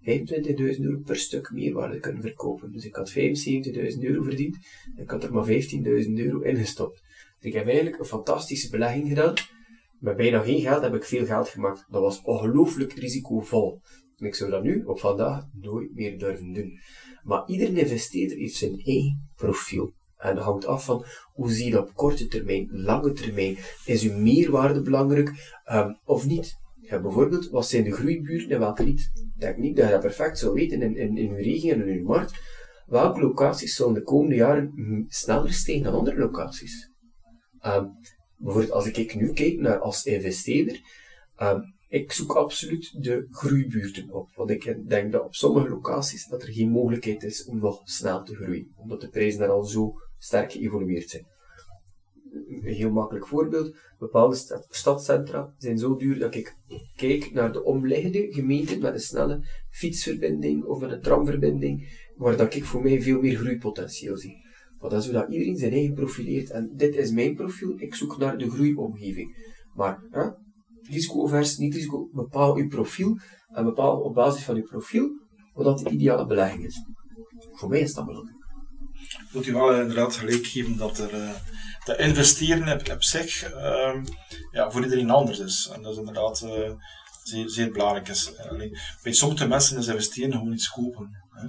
25.000 0.00 0.80
euro 0.80 1.00
per 1.04 1.16
stuk 1.16 1.50
meerwaarde 1.50 2.00
kunnen 2.00 2.22
verkopen. 2.22 2.72
Dus 2.72 2.84
ik 2.84 2.94
had 2.94 3.12
75.000 3.12 3.18
euro 4.00 4.22
verdiend 4.22 4.56
en 4.96 5.02
ik 5.02 5.10
had 5.10 5.24
er 5.24 5.32
maar 5.32 5.46
15.000 5.46 6.12
euro 6.14 6.40
ingestopt. 6.40 7.02
Dus 7.38 7.50
ik 7.50 7.52
heb 7.52 7.66
eigenlijk 7.66 7.98
een 7.98 8.04
fantastische 8.04 8.70
belegging 8.70 9.08
gedaan. 9.08 9.34
Met 9.98 10.16
bijna 10.16 10.40
geen 10.40 10.60
geld 10.60 10.82
heb 10.82 10.94
ik 10.94 11.04
veel 11.04 11.24
geld 11.24 11.48
gemaakt. 11.48 11.84
Dat 11.88 12.00
was 12.00 12.22
ongelooflijk 12.22 12.92
risicovol. 12.92 13.80
Ik 14.18 14.34
zou 14.34 14.50
dat 14.50 14.62
nu, 14.62 14.84
op 14.84 15.00
vandaag, 15.00 15.44
nooit 15.52 15.94
meer 15.94 16.18
durven 16.18 16.52
doen. 16.52 16.78
Maar 17.22 17.48
iedere 17.48 17.80
investeerder 17.80 18.36
heeft 18.36 18.56
zijn 18.56 18.80
eigen 18.84 19.30
profiel. 19.36 19.92
En 20.16 20.34
dat 20.34 20.44
hangt 20.44 20.66
af 20.66 20.84
van 20.84 21.04
hoe 21.32 21.50
zie 21.50 21.64
je 21.64 21.70
dat 21.70 21.88
op 21.88 21.94
korte 21.94 22.26
termijn, 22.26 22.68
lange 22.70 23.12
termijn. 23.12 23.56
Is 23.84 24.02
uw 24.02 24.18
meerwaarde 24.18 24.82
belangrijk 24.82 25.60
um, 25.72 25.98
of 26.04 26.26
niet? 26.26 26.54
Bijvoorbeeld, 26.88 27.48
wat 27.48 27.68
zijn 27.68 27.84
de 27.84 27.92
groeibuurten 27.92 28.50
en 28.50 28.58
welke 28.58 28.82
niet? 28.82 29.00
Ik 29.00 29.40
denk 29.40 29.56
niet 29.56 29.76
dat 29.76 29.84
je 29.84 29.90
dat 29.90 30.00
perfect 30.00 30.38
zou 30.38 30.54
weten 30.54 30.82
in, 30.82 30.96
in, 30.96 31.16
uw 31.16 31.34
regio 31.34 31.72
en 31.72 31.88
in 31.88 31.98
uw 31.98 32.04
markt. 32.04 32.32
Welke 32.86 33.20
locaties 33.20 33.74
zullen 33.74 33.94
de 33.94 34.02
komende 34.02 34.34
jaren 34.34 35.04
sneller 35.08 35.52
stijgen 35.52 35.84
dan 35.84 35.94
andere 35.94 36.18
locaties? 36.18 36.90
Um, 37.62 37.90
bijvoorbeeld, 38.36 38.72
als 38.72 38.86
ik 38.86 39.14
nu 39.14 39.32
kijk 39.32 39.58
naar 39.58 39.78
als 39.78 40.04
investeerder, 40.04 40.80
um, 41.42 41.75
ik 41.88 42.12
zoek 42.12 42.32
absoluut 42.32 43.02
de 43.02 43.26
groeibuurten 43.30 44.10
op. 44.10 44.34
Want 44.34 44.50
ik 44.50 44.88
denk 44.88 45.12
dat 45.12 45.24
op 45.24 45.34
sommige 45.34 45.68
locaties 45.68 46.26
dat 46.26 46.42
er 46.42 46.52
geen 46.52 46.70
mogelijkheid 46.70 47.22
is 47.22 47.44
om 47.44 47.58
nog 47.58 47.80
snel 47.84 48.22
te 48.22 48.34
groeien. 48.34 48.72
Omdat 48.76 49.00
de 49.00 49.08
prijzen 49.08 49.40
daar 49.40 49.48
al 49.48 49.64
zo 49.64 49.92
sterk 50.18 50.52
geëvolueerd 50.52 51.08
zijn. 51.08 51.26
Een 52.48 52.74
heel 52.74 52.90
makkelijk 52.90 53.26
voorbeeld. 53.26 53.76
Bepaalde 53.98 54.64
stadcentra 54.68 55.54
zijn 55.58 55.78
zo 55.78 55.96
duur 55.96 56.18
dat 56.18 56.34
ik 56.34 56.56
kijk 56.96 57.32
naar 57.32 57.52
de 57.52 57.64
omliggende 57.64 58.26
gemeenten 58.32 58.80
met 58.80 58.94
een 58.94 59.00
snelle 59.00 59.46
fietsverbinding 59.70 60.64
of 60.64 60.80
een 60.80 61.00
tramverbinding, 61.00 61.88
waar 62.16 62.36
dat 62.36 62.54
ik 62.54 62.64
voor 62.64 62.82
mij 62.82 63.02
veel 63.02 63.20
meer 63.20 63.36
groeipotentieel 63.36 64.16
zie. 64.16 64.44
Want 64.78 64.92
dat 64.92 65.00
is 65.00 65.06
zodat 65.06 65.30
iedereen 65.30 65.56
zijn 65.56 65.72
eigen 65.72 65.94
profileert. 65.94 66.50
En 66.50 66.70
dit 66.74 66.94
is 66.94 67.10
mijn 67.10 67.34
profiel, 67.34 67.74
ik 67.76 67.94
zoek 67.94 68.18
naar 68.18 68.38
de 68.38 68.50
groeiomgeving. 68.50 69.54
Maar 69.74 70.02
hè, 70.10 70.30
risico-overs, 70.90 71.56
niet 71.56 71.74
risico, 71.74 72.08
bepaal 72.12 72.56
uw 72.56 72.68
profiel 72.68 73.18
en 73.48 73.64
bepaal 73.64 74.00
op 74.00 74.14
basis 74.14 74.44
van 74.44 74.56
uw 74.56 74.62
profiel 74.62 75.10
wat 75.54 75.78
de 75.78 75.90
ideale 75.90 76.26
belegging 76.26 76.64
is. 76.64 76.84
Voor 77.52 77.68
mij 77.68 77.80
is 77.80 77.94
dat 77.94 78.06
belangrijk. 78.06 78.36
moet 79.32 79.46
u 79.46 79.52
wel 79.52 79.80
inderdaad 79.80 80.16
gelijk 80.16 80.46
geven 80.46 80.76
dat 80.76 80.98
er 80.98 81.42
te 81.84 81.96
investeren 81.96 82.92
op, 82.92 83.02
zich 83.02 83.54
uh, 83.54 84.02
ja, 84.50 84.70
voor 84.70 84.82
iedereen 84.82 85.10
anders 85.10 85.38
is. 85.38 85.70
En 85.74 85.82
dat 85.82 85.92
is 85.92 85.98
inderdaad 85.98 86.42
uh, 86.44 86.70
zeer, 87.22 87.48
zeer 87.48 87.70
belangrijk. 87.70 88.08
Is. 88.08 88.32
Bij 89.02 89.12
sommige 89.12 89.48
mensen 89.48 89.78
is 89.78 89.86
investeren 89.86 90.32
gewoon 90.32 90.52
iets 90.52 90.70
kopen. 90.70 91.10
Hè. 91.30 91.46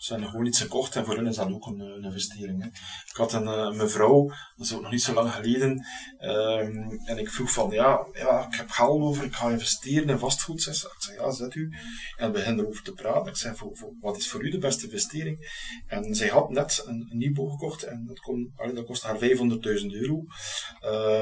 Ze 0.00 0.12
hebben 0.12 0.30
gewoon 0.30 0.46
iets 0.46 0.60
gekocht 0.60 0.96
en 0.96 1.04
voor 1.04 1.16
hen 1.16 1.26
is 1.26 1.36
dat 1.36 1.52
ook 1.52 1.66
een, 1.66 1.80
een 1.80 2.04
investering. 2.04 2.62
Hè. 2.62 2.68
Ik 3.08 3.16
had 3.16 3.32
een, 3.32 3.46
een, 3.46 3.76
mevrouw, 3.76 4.28
dat 4.56 4.66
is 4.66 4.74
ook 4.74 4.82
nog 4.82 4.90
niet 4.90 5.02
zo 5.02 5.12
lang 5.12 5.32
geleden, 5.32 5.86
um, 6.20 7.00
en 7.04 7.18
ik 7.18 7.30
vroeg 7.30 7.52
van, 7.52 7.70
ja, 7.70 8.06
ja, 8.12 8.46
ik 8.46 8.54
heb 8.54 8.70
geld 8.70 9.00
over, 9.00 9.24
ik 9.24 9.34
ga 9.34 9.50
investeren 9.50 10.08
in 10.08 10.18
vastgoed. 10.18 10.62
Ze 10.62 10.70
ik 10.70 10.94
zei, 10.98 11.16
ja, 11.16 11.30
zet 11.30 11.54
u. 11.54 11.72
En 12.16 12.26
we 12.26 12.32
beginnen 12.32 12.64
erover 12.64 12.82
te 12.82 12.92
praten. 12.92 13.26
Ik 13.30 13.36
zei, 13.36 13.56
voor, 13.56 13.94
wat 14.00 14.16
is 14.16 14.28
voor 14.28 14.44
u 14.44 14.50
de 14.50 14.58
beste 14.58 14.84
investering? 14.84 15.38
En 15.86 16.14
zij 16.14 16.28
had 16.28 16.50
net 16.50 16.82
een, 16.86 17.08
een 17.10 17.18
nieuwbouw 17.18 17.48
gekocht 17.48 17.82
en 17.82 18.04
dat, 18.06 18.20
kon, 18.20 18.52
dat 18.74 18.84
kostte 18.84 19.06
haar 19.06 19.18
500.000 19.18 19.86
euro. 19.86 20.24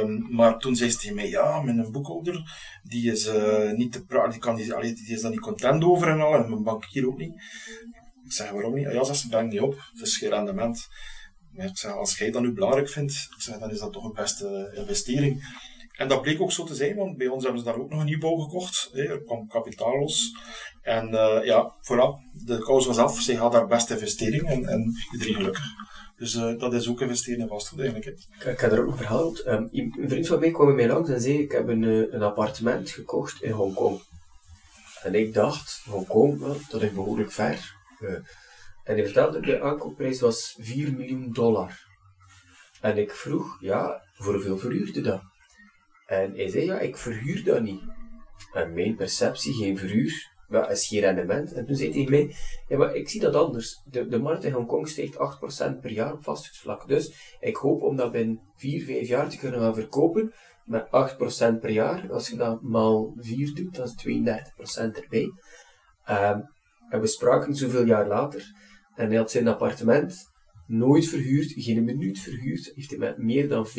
Um, 0.02 0.34
maar 0.34 0.58
toen 0.58 0.76
zei 0.76 0.90
ze 0.90 0.98
tegen 0.98 1.16
mij, 1.16 1.28
ja, 1.28 1.62
mijn 1.62 1.92
boekhouder, 1.92 2.42
die 2.82 3.10
is 3.10 3.26
uh, 3.26 3.72
niet 3.72 3.92
te 3.92 4.04
praten, 4.04 4.30
die, 4.30 4.40
kan 4.40 4.56
die, 4.56 4.94
die 4.94 5.14
is 5.14 5.20
daar 5.20 5.30
niet 5.30 5.40
content 5.40 5.84
over 5.84 6.08
en 6.08 6.20
al, 6.20 6.34
en 6.34 6.50
mijn 6.50 6.62
bankier 6.62 7.06
ook 7.06 7.18
niet. 7.18 7.34
Ik 8.28 8.34
zeg, 8.34 8.50
waarom 8.50 8.74
niet? 8.74 8.92
Ja, 8.92 9.12
ze 9.14 9.28
breng 9.28 9.50
niet 9.50 9.60
op. 9.60 9.74
Het 9.92 10.06
is 10.06 10.16
geen 10.16 10.30
rendement. 10.30 10.86
Maar 11.52 11.66
ik 11.66 11.76
zeg, 11.76 11.92
als 11.92 12.18
jij 12.18 12.30
dat 12.30 12.42
nu 12.42 12.52
belangrijk 12.52 12.88
vindt, 12.88 13.28
dan 13.60 13.70
is 13.70 13.78
dat 13.78 13.92
toch 13.92 14.04
een 14.04 14.12
beste 14.12 14.72
investering. 14.74 15.42
En 15.96 16.08
dat 16.08 16.22
bleek 16.22 16.40
ook 16.40 16.52
zo 16.52 16.64
te 16.64 16.74
zijn, 16.74 16.96
want 16.96 17.16
bij 17.16 17.26
ons 17.26 17.42
hebben 17.42 17.60
ze 17.60 17.66
daar 17.66 17.78
ook 17.78 17.90
nog 17.90 18.00
een 18.00 18.06
nieuwbouw 18.06 18.36
gekocht. 18.36 18.90
Er 18.92 19.22
kwam 19.22 19.48
kapitaal 19.48 19.98
los. 19.98 20.36
En 20.82 21.08
uh, 21.08 21.38
ja, 21.44 21.74
vooral, 21.80 22.20
de 22.32 22.58
kous 22.58 22.86
was 22.86 22.98
af. 22.98 23.20
Zij 23.20 23.34
had 23.34 23.52
haar 23.52 23.66
beste 23.66 23.92
investering 23.92 24.48
en, 24.48 24.66
en 24.66 24.94
iedereen 25.12 25.34
gelukkig. 25.34 25.64
Dus 26.16 26.34
uh, 26.34 26.58
dat 26.58 26.74
is 26.74 26.88
ook 26.88 27.00
investeren 27.00 27.40
in 27.40 27.48
vastgoed 27.48 27.80
eigenlijk. 27.80 28.06
Ik, 28.06 28.44
ik 28.44 28.60
heb 28.60 28.72
er 28.72 28.80
ook 28.80 28.90
een 28.90 28.96
verhaal. 28.96 29.36
Um, 29.46 29.68
een 29.72 30.08
vriend 30.08 30.26
van 30.26 30.40
mij 30.40 30.50
kwam 30.50 30.74
mij 30.74 30.88
langs 30.88 31.10
en 31.10 31.20
zei, 31.20 31.38
ik 31.38 31.52
heb 31.52 31.68
een, 31.68 32.14
een 32.14 32.22
appartement 32.22 32.90
gekocht 32.90 33.42
in 33.42 33.50
Hongkong. 33.50 34.02
En 35.02 35.14
ik 35.14 35.34
dacht, 35.34 35.82
Hongkong, 35.84 36.44
dat 36.68 36.82
is 36.82 36.92
behoorlijk 36.92 37.32
ver. 37.32 37.76
Uh, 38.00 38.10
en 38.84 38.94
hij 38.94 39.04
vertelde, 39.04 39.40
de 39.40 39.60
aankoopprijs 39.60 40.20
was 40.20 40.56
4 40.60 40.92
miljoen 40.92 41.32
dollar. 41.32 41.86
En 42.80 42.98
ik 42.98 43.12
vroeg, 43.12 43.56
ja, 43.60 44.02
voor 44.14 44.32
hoeveel 44.32 44.58
verhuurde 44.58 45.00
dat? 45.00 45.22
En 46.06 46.34
hij 46.34 46.48
zei, 46.48 46.64
ja, 46.64 46.78
ik 46.78 46.96
verhuur 46.96 47.44
dat 47.44 47.62
niet. 47.62 47.82
En 48.52 48.74
mijn 48.74 48.96
perceptie, 48.96 49.54
geen 49.54 49.78
verhuur, 49.78 50.30
ja, 50.48 50.68
is 50.68 50.86
geen 50.86 51.00
rendement. 51.00 51.52
En 51.52 51.66
toen 51.66 51.76
zei 51.76 51.92
hij 51.92 52.10
mij, 52.10 52.34
ja, 52.68 52.76
maar 52.76 52.94
ik 52.94 53.08
zie 53.08 53.20
dat 53.20 53.34
anders. 53.34 53.82
De, 53.84 54.08
de 54.08 54.18
markt 54.18 54.44
in 54.44 54.52
Hongkong 54.52 54.88
stijgt 54.88 55.14
8% 55.14 55.80
per 55.80 55.90
jaar 55.90 56.12
op 56.12 56.22
vastgoedvlak. 56.22 56.88
Dus 56.88 57.36
ik 57.40 57.56
hoop 57.56 57.82
om 57.82 57.96
dat 57.96 58.12
binnen 58.12 58.40
4, 58.56 58.84
5 58.84 59.08
jaar 59.08 59.28
te 59.28 59.38
kunnen 59.38 59.60
gaan 59.60 59.74
verkopen 59.74 60.32
met 60.64 60.86
8% 60.86 60.88
per 61.60 61.70
jaar. 61.70 62.12
Als 62.12 62.28
je 62.28 62.36
dat 62.36 62.62
maal 62.62 63.14
4 63.16 63.54
doet, 63.54 63.74
dat 63.74 63.94
is 63.96 64.04
32% 64.92 65.02
erbij. 65.02 65.32
Um, 66.10 66.56
en 66.88 67.00
we 67.00 67.06
spraken 67.06 67.54
zoveel 67.54 67.86
jaar 67.86 68.06
later. 68.06 68.52
En 68.94 69.08
hij 69.08 69.16
had 69.16 69.30
zijn 69.30 69.48
appartement 69.48 70.30
nooit 70.66 71.08
verhuurd, 71.08 71.52
geen 71.56 71.84
minuut 71.84 72.18
verhuurd. 72.18 72.72
Heeft 72.74 72.90
hij 72.90 72.98
met 72.98 73.18
meer 73.18 73.48
dan 73.48 73.66
35% 73.66 73.70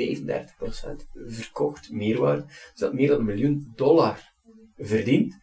verkocht, 1.13 1.92
meerwaarde. 1.92 2.46
Dus 2.46 2.82
had 2.82 2.94
meer 2.94 3.08
dan 3.08 3.20
een 3.20 3.25
miljoen 3.25 3.72
dollar 3.75 4.34
verdiend. 4.78 5.38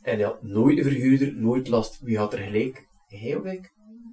En 0.00 0.16
hij 0.16 0.24
had 0.24 0.42
nooit 0.42 0.78
een 0.78 0.84
verhuurder, 0.84 1.34
nooit 1.36 1.68
last. 1.68 2.00
Wie 2.00 2.18
had 2.18 2.32
er 2.32 2.38
gelijk? 2.38 2.86
Of 3.08 3.44
ik. 3.44 3.72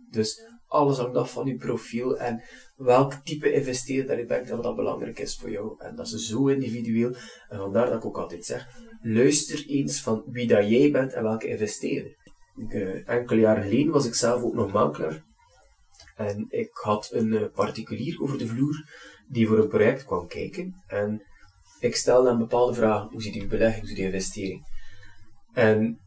Dus 0.10 0.42
alles 0.68 0.98
hangt 0.98 1.16
af 1.16 1.32
van 1.32 1.48
je 1.48 1.56
profiel 1.56 2.18
en 2.18 2.44
welk 2.76 3.14
type 3.14 3.54
investeerder 3.54 4.18
je 4.18 4.26
bent 4.26 4.50
en 4.50 4.56
wat 4.56 4.64
dat 4.64 4.76
belangrijk 4.76 5.20
is 5.20 5.38
voor 5.38 5.52
jou. 5.52 5.76
En 5.78 5.96
dat 5.96 6.08
is 6.08 6.28
zo 6.28 6.48
individueel. 6.48 7.16
En 7.50 7.58
vandaar 7.58 7.86
dat 7.86 7.96
ik 7.96 8.06
ook 8.06 8.18
altijd 8.18 8.46
zeg, 8.46 8.68
luister 9.02 9.66
eens 9.68 10.02
van 10.02 10.24
wie 10.28 10.48
dat 10.48 10.70
jij 10.70 10.92
bent 10.92 11.14
en 11.14 11.24
welke 11.24 11.48
investeerder. 11.48 12.16
Uh, 12.56 13.10
enkele 13.10 13.40
jaren 13.40 13.64
geleden 13.64 13.94
was 13.94 14.06
ik 14.06 14.14
zelf 14.14 14.42
ook 14.44 14.54
nog 14.54 14.72
makelaar. 14.72 15.24
En 16.16 16.46
ik 16.50 16.70
had 16.72 17.10
een 17.12 17.28
uh, 17.28 17.46
particulier 17.54 18.22
over 18.22 18.38
de 18.38 18.48
vloer 18.48 18.90
die 19.28 19.48
voor 19.48 19.58
een 19.58 19.68
project 19.68 20.06
kwam 20.06 20.28
kijken. 20.28 20.76
En 20.88 21.24
ik 21.80 21.96
stelde 21.96 22.30
een 22.30 22.38
bepaalde 22.38 22.74
vragen. 22.74 23.10
Hoe 23.12 23.22
ziet 23.22 23.42
uw 23.42 23.48
belegging, 23.48 23.80
hoe 23.80 23.90
ziet 23.90 23.98
uw 23.98 24.06
investering? 24.06 24.66
En 25.54 26.00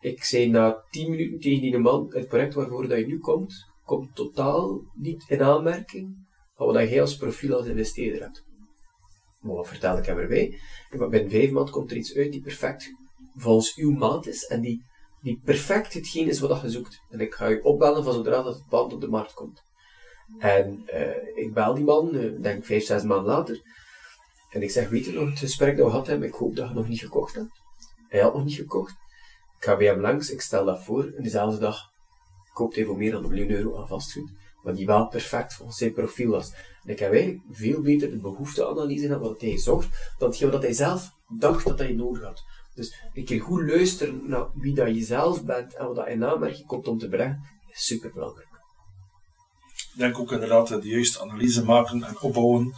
ik 0.00 0.24
zei 0.24 0.48
na 0.48 0.84
10 0.90 1.10
minuten 1.10 1.40
tegen 1.40 1.60
die 1.60 1.78
man, 1.78 2.06
het 2.14 2.28
project 2.28 2.54
waarvoor 2.54 2.88
dat 2.88 2.98
je 2.98 3.06
nu 3.06 3.18
komt, 3.18 3.54
komt 3.84 4.14
totaal 4.14 4.80
niet 4.94 5.24
in 5.28 5.42
aanmerking 5.42 6.26
van 6.54 6.66
wat 6.66 6.88
jij 6.88 7.00
als 7.00 7.16
profiel 7.16 7.56
als 7.56 7.66
investeerder 7.66 8.22
hebt. 8.22 8.44
Maar 9.40 9.54
wat 9.54 9.68
vertel 9.68 9.98
ik 9.98 10.06
hem 10.06 10.18
erbij? 10.18 10.58
Binnen 10.90 11.30
vijf 11.30 11.50
maanden 11.50 11.72
komt 11.72 11.90
er 11.90 11.96
iets 11.96 12.16
uit 12.16 12.32
die 12.32 12.42
perfect 12.42 12.94
volgens 13.34 13.76
uw 13.76 13.90
maat 13.90 14.26
is 14.26 14.44
en 14.44 14.60
die 14.60 14.84
die 15.26 15.40
perfect 15.44 15.92
hetgeen 15.92 16.28
is 16.28 16.40
wat 16.40 16.60
je 16.60 16.70
zoekt. 16.70 17.02
En 17.10 17.20
ik 17.20 17.34
ga 17.34 17.46
je 17.46 17.64
opbellen 17.64 18.04
van 18.04 18.12
zodra 18.12 18.42
dat 18.42 18.54
het 18.54 18.68
pand 18.68 18.92
op 18.92 19.00
de 19.00 19.08
markt 19.08 19.34
komt. 19.34 19.62
En 20.38 20.88
uh, 20.94 21.44
ik 21.44 21.54
bel 21.54 21.74
die 21.74 21.84
man, 21.84 22.14
uh, 22.14 22.42
denk 22.42 22.64
vijf, 22.64 22.84
zes 22.84 23.02
maanden 23.02 23.32
later. 23.32 23.60
En 24.50 24.62
ik 24.62 24.70
zeg, 24.70 24.88
weet 24.88 25.04
je 25.04 25.12
nog 25.12 25.28
het 25.28 25.38
gesprek 25.38 25.76
dat 25.76 25.84
we 25.84 25.90
gehad 25.90 26.06
hebben, 26.06 26.28
ik 26.28 26.34
hoop 26.34 26.56
dat 26.56 26.68
je 26.68 26.74
nog 26.74 26.88
niet 26.88 27.00
gekocht 27.00 27.34
hebt. 27.34 27.50
Hij 28.08 28.20
had 28.20 28.34
nog 28.34 28.44
niet 28.44 28.54
gekocht. 28.54 28.94
Ik 29.58 29.64
ga 29.64 29.76
bij 29.76 29.86
hem 29.86 30.00
langs, 30.00 30.30
ik 30.30 30.40
stel 30.40 30.64
dat 30.64 30.82
voor. 30.82 31.12
En 31.16 31.22
dezelfde 31.22 31.58
dag 31.58 31.90
koopt 32.52 32.76
hij 32.76 32.84
voor 32.84 32.96
meer 32.96 33.10
dan 33.10 33.24
een 33.24 33.30
miljoen 33.30 33.50
euro 33.50 33.80
aan 33.80 33.88
vastgoed. 33.88 34.30
Maar 34.62 34.74
die 34.74 34.86
wel 34.86 35.08
perfect 35.08 35.54
volgens 35.54 35.78
zijn 35.78 35.92
profiel 35.92 36.30
was. 36.30 36.52
En 36.84 36.90
ik 36.90 36.98
heb 36.98 37.12
eigenlijk 37.12 37.42
veel 37.50 37.80
beter 37.80 38.10
de 38.10 38.16
behoefteanalyse 38.16 39.08
van 39.08 39.18
wat 39.18 39.40
hij 39.40 39.58
zocht, 39.58 39.88
dan 40.18 40.28
hetgeen 40.28 40.50
wat 40.50 40.62
hij 40.62 40.72
zelf 40.72 41.10
dacht 41.28 41.64
dat 41.64 41.78
hij 41.78 41.92
nodig 41.92 42.22
had. 42.22 42.44
Dus 42.76 43.02
een 43.12 43.24
keer 43.24 43.40
goed 43.40 43.68
luisteren 43.68 44.28
naar 44.28 44.46
wie 44.54 44.74
dat 44.74 44.94
je 44.94 45.04
zelf 45.04 45.44
bent 45.44 45.76
en 45.76 45.86
wat 45.86 45.96
dat 45.96 46.08
in 46.08 46.24
aanmerking 46.24 46.66
komt 46.66 46.88
om 46.88 46.98
te 46.98 47.08
brengen, 47.08 47.40
is 47.68 47.86
super 47.86 48.12
belangrijk. 48.12 48.48
Ik 49.92 50.02
denk 50.02 50.18
ook 50.18 50.32
inderdaad 50.32 50.68
de 50.68 50.88
juiste 50.88 51.20
analyse 51.20 51.64
maken 51.64 52.02
en 52.02 52.20
opbouwen. 52.20 52.74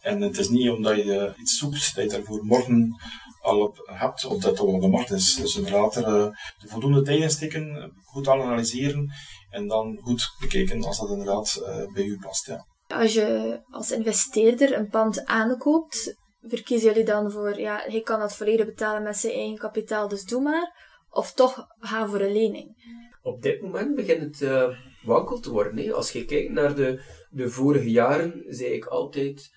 En 0.00 0.20
het 0.20 0.38
is 0.38 0.48
niet 0.48 0.70
omdat 0.70 0.96
je 0.96 1.34
iets 1.40 1.58
zoekt 1.58 1.94
dat 1.94 2.04
je 2.04 2.10
daarvoor 2.10 2.44
morgen 2.44 2.96
al 3.40 3.60
op 3.60 3.82
hebt 3.84 4.24
of 4.24 4.38
dat 4.40 4.50
het 4.50 4.60
al 4.60 4.66
op 4.66 4.80
de 4.80 4.88
markt 4.88 5.10
is. 5.10 5.34
Dus 5.34 5.56
inderdaad 5.56 5.96
er, 5.96 6.06
uh, 6.06 6.36
de 6.58 6.68
voldoende 6.68 7.02
tijd 7.02 7.20
insteken, 7.20 7.92
goed 8.04 8.28
analyseren 8.28 9.12
en 9.50 9.66
dan 9.68 9.98
goed 10.02 10.34
bekijken 10.40 10.84
als 10.84 10.98
dat 10.98 11.10
inderdaad 11.10 11.60
uh, 11.60 11.92
bij 11.92 12.04
u 12.04 12.18
past. 12.18 12.46
Ja. 12.46 12.66
Als 12.88 13.14
je 13.14 13.60
als 13.70 13.90
investeerder 13.90 14.76
een 14.76 14.88
pand 14.88 15.24
aankoopt, 15.24 16.16
verkiezen 16.42 16.88
jullie 16.88 17.04
dan 17.04 17.30
voor, 17.30 17.58
ja, 17.58 17.82
hij 17.86 18.00
kan 18.00 18.20
dat 18.20 18.36
volledig 18.36 18.66
betalen 18.66 19.02
met 19.02 19.16
zijn 19.16 19.32
eigen 19.32 19.58
kapitaal, 19.58 20.08
dus 20.08 20.24
doe 20.24 20.42
maar. 20.42 20.90
Of 21.10 21.32
toch 21.32 21.66
gaan 21.78 22.08
voor 22.08 22.20
een 22.20 22.32
lening? 22.32 22.76
Op 23.22 23.42
dit 23.42 23.62
moment 23.62 23.94
begint 23.94 24.20
het 24.20 24.40
uh, 24.40 24.76
wankel 25.02 25.40
te 25.40 25.50
worden. 25.50 25.84
Hè. 25.84 25.92
Als 25.92 26.12
je 26.12 26.24
kijkt 26.24 26.50
naar 26.50 26.74
de, 26.74 27.02
de 27.30 27.50
vorige 27.50 27.90
jaren, 27.90 28.44
zei 28.48 28.70
ik 28.70 28.84
altijd, 28.84 29.50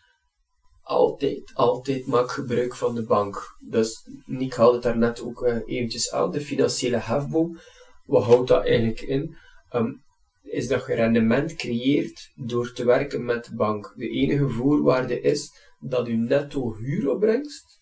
altijd, 0.81 1.51
altijd 1.53 2.05
maak 2.05 2.31
gebruik 2.31 2.75
van 2.75 2.95
de 2.95 3.03
bank. 3.03 3.57
Dus 3.59 4.09
ik 4.25 4.53
haalde 4.53 4.73
het 4.73 4.83
daar 4.83 4.97
net 4.97 5.21
ook 5.21 5.41
uh, 5.41 5.57
eventjes 5.65 6.11
aan, 6.11 6.31
de 6.31 6.41
financiële 6.41 6.97
hefboom. 6.97 7.59
Wat 8.05 8.23
houdt 8.23 8.47
dat 8.47 8.65
eigenlijk 8.65 9.01
in? 9.01 9.35
Um, 9.71 10.03
is 10.43 10.67
dat 10.67 10.85
je 10.87 10.93
rendement 10.93 11.55
creëert 11.55 12.31
door 12.35 12.71
te 12.71 12.85
werken 12.85 13.25
met 13.25 13.45
de 13.45 13.55
bank. 13.55 13.93
De 13.95 14.09
enige 14.09 14.49
voorwaarde 14.49 15.21
is 15.21 15.64
dat 15.89 16.07
uw 16.07 16.17
netto 16.17 16.75
huuropbrengst, 16.75 17.81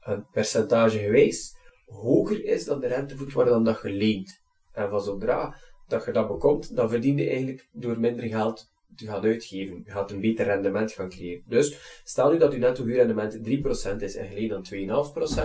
een 0.00 0.26
percentage 0.30 0.98
geweest, 0.98 1.56
hoger 1.86 2.44
is 2.44 2.64
dan 2.64 2.80
de 2.80 2.86
rentevoorwaarde 2.86 3.50
dan 3.50 3.64
dat 3.64 3.82
je 3.82 3.90
leent. 3.90 4.42
En 4.72 4.88
van 4.88 5.00
zodra 5.00 5.56
dat 5.86 6.04
je 6.04 6.12
dat 6.12 6.28
bekomt, 6.28 6.76
dan 6.76 6.88
verdien 6.88 7.16
je 7.16 7.28
eigenlijk 7.28 7.68
door 7.72 8.00
minder 8.00 8.28
geld 8.28 8.70
te 8.94 9.06
gaan 9.06 9.22
uitgeven. 9.22 9.82
Je 9.84 9.90
gaat 9.90 10.10
een 10.10 10.20
beter 10.20 10.44
rendement 10.44 10.92
gaan 10.92 11.08
creëren. 11.08 11.44
Dus 11.46 12.00
stel 12.04 12.32
nu 12.32 12.38
dat 12.38 12.52
uw 12.52 12.58
netto 12.58 12.84
huurrendement 12.84 13.38
3% 13.38 13.96
is 13.98 14.14
en 14.14 14.28
geleend 14.28 14.50
dan 14.50 14.64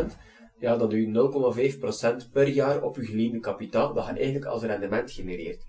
2,5%, 0.09 0.17
ja, 0.59 0.77
dan 0.77 0.89
doe 0.89 0.99
je 0.99 2.17
0,5% 2.25 2.31
per 2.31 2.47
jaar 2.47 2.83
op 2.83 2.95
je 2.95 3.05
geleende 3.05 3.39
kapitaal, 3.39 3.93
dat 3.93 4.05
je 4.05 4.11
eigenlijk 4.11 4.45
als 4.45 4.63
rendement 4.63 5.11
genereert. 5.11 5.63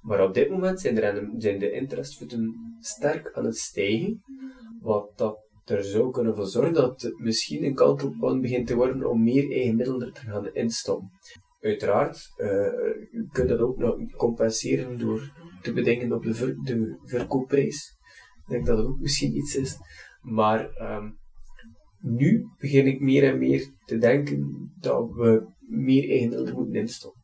Maar 0.00 0.22
op 0.22 0.34
dit 0.34 0.50
moment 0.50 0.80
zijn 0.80 0.94
de, 0.94 1.34
zijn 1.38 1.58
de 1.58 1.70
interestvoeten 1.70 2.54
sterk 2.80 3.32
aan 3.32 3.44
het 3.44 3.56
stijgen, 3.56 4.22
wat 4.80 5.12
dat 5.16 5.47
er 5.70 5.84
zou 5.84 6.10
kunnen 6.10 6.34
voor 6.34 6.46
zorgen 6.46 6.74
dat 6.74 7.02
het 7.02 7.18
misschien 7.18 7.64
een 7.64 7.74
kantelpunt 7.74 8.40
begint 8.40 8.66
te 8.66 8.74
worden 8.74 9.10
om 9.10 9.22
meer 9.22 9.52
eigen 9.52 9.76
middelen 9.76 10.12
te 10.12 10.20
gaan 10.20 10.54
instoppen. 10.54 11.10
Uiteraard 11.60 12.32
uh, 12.36 12.46
je 13.32 13.44
dat 13.48 13.58
ook 13.58 13.78
nog 13.78 13.96
compenseren 14.16 14.98
door 14.98 15.32
te 15.62 15.72
bedingen 15.72 16.12
op 16.12 16.22
de, 16.22 16.54
de 16.62 16.98
verkoopprijs. 17.04 17.96
Ik 18.42 18.48
denk 18.48 18.66
dat 18.66 18.76
dat 18.76 18.86
ook 18.86 18.98
misschien 18.98 19.36
iets 19.36 19.56
is. 19.56 19.76
Maar 20.20 20.68
um, 20.80 21.18
nu 22.00 22.46
begin 22.58 22.86
ik 22.86 23.00
meer 23.00 23.24
en 23.24 23.38
meer 23.38 23.72
te 23.84 23.98
denken 23.98 24.70
dat 24.80 25.10
we 25.12 25.46
meer 25.58 26.10
eigen 26.10 26.28
middelen 26.28 26.54
moeten 26.54 26.74
instoppen. 26.74 27.22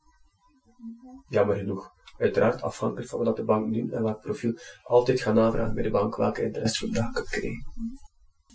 Jammer 1.28 1.56
genoeg. 1.56 1.92
uiteraard 2.18 2.62
afhankelijk 2.62 3.08
van 3.08 3.24
wat 3.24 3.36
de 3.36 3.44
bank 3.44 3.74
doet 3.74 3.92
en 3.92 4.02
welk 4.02 4.20
profiel, 4.20 4.52
altijd 4.82 5.20
gaan 5.20 5.34
navragen 5.34 5.74
bij 5.74 5.82
de 5.82 5.90
bank 5.90 6.16
welke 6.16 6.42
interesse 6.42 6.86
je 6.86 6.92
kan 6.92 7.24
krijgen. 7.24 7.64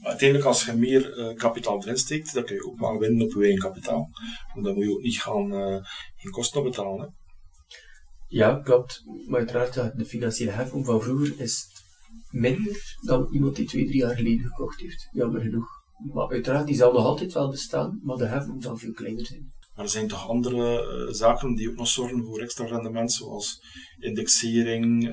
Uiteindelijk, 0.01 0.47
als 0.47 0.65
je 0.65 0.73
meer 0.73 1.17
uh, 1.17 1.35
kapitaal 1.35 1.81
erin 1.81 1.97
steekt, 1.97 2.33
dan 2.33 2.43
kun 2.43 2.55
je 2.55 2.65
ook 2.65 2.79
wel 2.79 2.97
winnen 2.97 3.25
op 3.25 3.33
je 3.33 3.41
eigen 3.41 3.59
kapitaal. 3.59 4.09
Want 4.53 4.65
dan 4.65 4.75
moet 4.75 4.83
je 4.83 4.91
ook 4.91 5.01
niet 5.01 5.21
gaan, 5.21 5.53
uh, 5.53 5.77
geen 6.15 6.31
kosten 6.31 6.63
betalen. 6.63 6.99
Hè. 6.99 7.07
Ja, 8.27 8.59
klopt. 8.59 9.03
Maar 9.27 9.39
uiteraard, 9.39 9.97
de 9.97 10.05
financiële 10.05 10.51
heffing 10.51 10.85
van 10.85 11.01
vroeger 11.01 11.39
is 11.39 11.67
minder 12.29 12.97
dan 13.01 13.27
iemand 13.31 13.55
die 13.55 13.67
twee, 13.67 13.85
drie 13.85 13.97
jaar 13.97 14.15
geleden 14.15 14.45
gekocht 14.45 14.79
heeft. 14.79 15.07
Jammer 15.11 15.41
genoeg. 15.41 15.67
Maar 16.13 16.29
uiteraard, 16.29 16.67
die 16.67 16.75
zal 16.75 16.91
nog 16.93 17.05
altijd 17.05 17.33
wel 17.33 17.49
bestaan, 17.49 17.99
maar 18.03 18.17
de 18.17 18.25
heffing 18.25 18.63
zal 18.63 18.77
veel 18.77 18.93
kleiner 18.93 19.25
zijn. 19.25 19.53
Maar 19.75 19.85
er 19.85 19.91
zijn 19.91 20.07
toch 20.07 20.29
andere 20.29 21.05
uh, 21.07 21.13
zaken 21.13 21.55
die 21.55 21.69
ook 21.69 21.75
nog 21.75 21.87
zorgen 21.87 22.23
voor 22.23 22.39
extra 22.39 22.65
rendement, 22.65 23.11
zoals 23.11 23.61
indexering, 23.97 25.03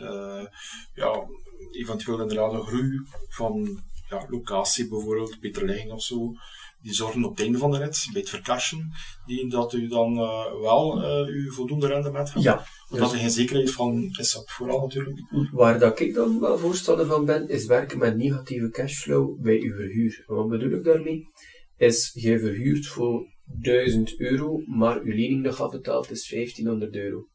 ja, 0.95 1.26
eventueel 1.71 2.21
inderdaad 2.21 2.52
een 2.52 2.66
groei 2.66 3.00
van 3.28 3.83
ja, 4.09 4.27
locatie 4.29 4.89
bijvoorbeeld, 4.89 5.41
beter 5.41 5.65
ligging 5.65 5.93
of 5.93 6.03
zo. 6.03 6.33
Die 6.81 6.95
zorgen 6.95 7.25
op 7.25 7.31
het 7.31 7.41
einde 7.41 7.59
van 7.59 7.71
de 7.71 7.79
rit, 7.79 8.09
bij 8.13 8.21
het 8.21 8.31
vercashen, 8.31 8.93
die 9.27 9.49
dat 9.49 9.73
u 9.73 9.89
dan 9.89 10.13
uh, 10.13 10.61
wel 10.61 11.03
uw 11.27 11.53
voldoende 11.53 11.87
rendement 11.87 12.33
hebt. 12.33 12.45
Ja. 12.45 12.65
Omdat 12.91 13.13
er 13.13 13.19
geen 13.19 13.31
zekerheid 13.31 13.73
van 13.73 14.03
is, 14.19 14.43
vooral 14.45 14.81
natuurlijk. 14.81 15.21
Waar 15.53 15.79
dat 15.79 16.01
ik 16.01 16.15
dan 16.15 16.41
wel 16.41 16.59
voorstander 16.59 17.07
van 17.07 17.25
ben, 17.25 17.49
is 17.49 17.67
werken 17.67 17.99
met 17.99 18.17
negatieve 18.17 18.71
cashflow 18.71 19.41
bij 19.41 19.61
uw 19.61 19.75
verhuur. 19.75 20.25
wat 20.27 20.49
bedoel 20.49 20.71
ik 20.71 20.85
daarmee? 20.85 21.29
Is, 21.77 22.11
je 22.15 22.39
verhuurt 22.39 22.87
voor 22.87 23.27
1000 23.45 24.21
euro, 24.21 24.63
maar 24.67 25.01
uw 25.01 25.15
lening 25.15 25.43
nog 25.43 25.61
afbetaald 25.61 26.11
is 26.11 26.29
1500 26.29 26.95
euro. 26.95 27.29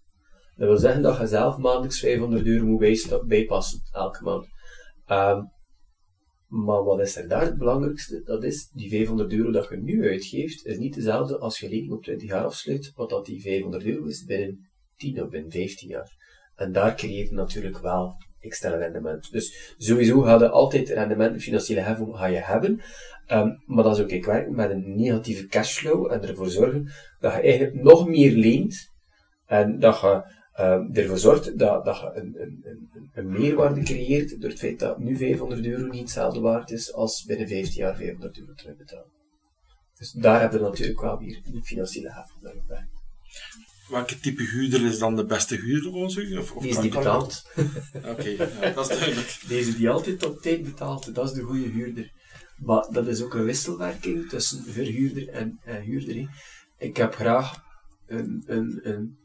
Dat 0.56 0.68
wil 0.68 0.78
zeggen 0.78 1.02
dat 1.02 1.18
je 1.18 1.28
zelf 1.28 1.58
maandelijks 1.58 2.00
500 2.00 2.46
euro 2.46 2.66
moet 2.66 3.28
bijpassen, 3.28 3.80
elke 3.92 4.24
maand. 4.24 4.48
Um, 5.08 5.52
maar 6.52 6.84
wat 6.84 7.00
is 7.00 7.16
er 7.16 7.28
daar 7.28 7.46
het 7.46 7.58
belangrijkste? 7.58 8.22
Dat 8.24 8.44
is, 8.44 8.70
die 8.74 8.90
500 8.90 9.34
euro 9.34 9.52
dat 9.52 9.70
je 9.70 9.78
nu 9.78 10.10
uitgeeft, 10.10 10.66
is 10.66 10.78
niet 10.78 10.94
dezelfde 10.94 11.38
als 11.38 11.60
je 11.60 11.70
lening 11.70 11.92
op 11.92 12.04
20 12.04 12.30
jaar 12.30 12.44
afsluit, 12.44 12.92
wat 12.96 13.10
dat 13.10 13.26
die 13.26 13.42
500 13.42 13.84
euro 13.84 14.06
is 14.06 14.26
binnen 14.26 14.70
10 14.98 15.24
of 15.24 15.30
binnen 15.30 15.52
15 15.52 15.88
jaar. 15.88 16.12
En 16.56 16.72
daar 16.72 16.96
creëert 16.96 17.30
je 17.30 17.36
natuurlijk 17.36 17.78
wel 17.78 18.16
extra 18.40 18.76
rendement. 18.76 19.32
Dus 19.32 19.76
sowieso 19.78 20.22
ga 20.22 20.38
je 20.38 20.50
altijd 20.50 20.90
rendement, 20.90 21.42
financiële 21.42 21.80
heffing 21.80 22.18
ga 22.18 22.26
je 22.26 22.38
hebben. 22.38 22.82
Um, 23.28 23.64
maar 23.66 23.84
dat 23.84 23.98
is 23.98 24.04
ook 24.04 24.10
ik 24.10 24.50
met 24.50 24.70
een 24.70 24.96
negatieve 24.96 25.48
cashflow 25.48 26.12
en 26.12 26.28
ervoor 26.28 26.50
zorgen 26.50 26.92
dat 27.20 27.34
je 27.34 27.42
eigenlijk 27.42 27.84
nog 27.84 28.08
meer 28.08 28.32
leent 28.32 28.90
en 29.46 29.80
dat 29.80 30.02
je 30.02 30.24
um, 30.60 30.94
ervoor 30.94 31.18
zorgt 31.18 31.60
dat, 31.60 31.86
dat 31.86 31.98
je 31.98 32.12
een, 32.14 32.36
een, 32.42 32.62
een, 32.64 33.10
een, 33.14 33.30
meerwaarde 33.30 33.84
creëert 33.84 34.42
door 34.42 34.50
het 34.50 34.60
feit 34.60 34.80
dat 34.80 35.00
nu 35.00 35.18
500 35.18 35.66
euro 35.66 35.86
niet 35.86 36.02
hetzelfde 36.02 36.40
waard 36.40 36.72
is 36.72 36.94
als 36.94 37.24
binnen 37.24 37.48
15 37.48 37.82
jaar 37.82 37.96
500 37.96 38.38
euro 38.38 38.54
terugbetalen. 38.54 39.12
Dus 39.98 40.12
daar 40.12 40.40
hebben 40.40 40.62
we 40.62 40.68
natuurlijk 40.68 41.02
wel 41.02 41.18
weer 41.18 41.42
een 41.44 41.64
financiële 41.64 42.12
heffing 42.12 42.68
bij. 42.68 42.88
Welke 43.90 44.20
type 44.20 44.44
huurder 44.44 44.86
is 44.86 45.00
dan 45.00 45.16
de 45.16 45.26
beste 45.26 45.56
huurder 45.56 45.92
volgens 45.92 46.16
u? 46.16 46.38
Of, 46.38 46.52
of 46.52 46.64
Deze 46.64 46.82
die 46.82 46.92
betaalt. 46.92 47.52
Oké, 48.12 48.30
ja, 48.30 48.70
dat 48.70 48.90
is 48.90 48.98
duidelijk. 48.98 49.42
Deze 49.48 49.78
die 49.78 49.90
altijd 49.90 50.26
op 50.26 50.42
tijd 50.42 50.64
betaalt, 50.64 51.16
dat 51.16 51.26
is 51.26 51.34
de 51.34 51.42
goede 51.42 51.68
huurder. 51.68 52.12
Maar 52.58 52.88
dat 52.92 53.08
is 53.08 53.22
ook 53.22 53.34
een 53.34 53.44
wisselwerking 53.44 54.30
tussen 54.30 54.64
verhuurder 54.64 55.30
en, 55.30 55.60
en 55.64 55.82
huurder. 55.82 56.30
Ik 56.78 56.98
heb 56.98 57.14
graag 57.14 57.64
een, 58.08 58.44
een, 58.46 58.80
een, 58.84 59.18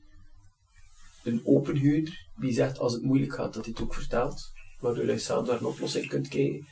een 1.27 1.41
open 1.45 1.77
huurder 1.77 2.29
die 2.37 2.53
zegt 2.53 2.79
als 2.79 2.93
het 2.93 3.03
moeilijk 3.03 3.35
gaat 3.35 3.55
dat 3.55 3.65
hij 3.65 3.75
het 3.77 3.85
ook 3.85 3.95
vertelt, 3.95 4.53
waardoor 4.81 5.07
je 5.07 5.19
samen 5.19 5.47
naar 5.47 5.59
een 5.59 5.67
oplossing 5.67 6.09
kunt 6.09 6.29
kijken. 6.29 6.67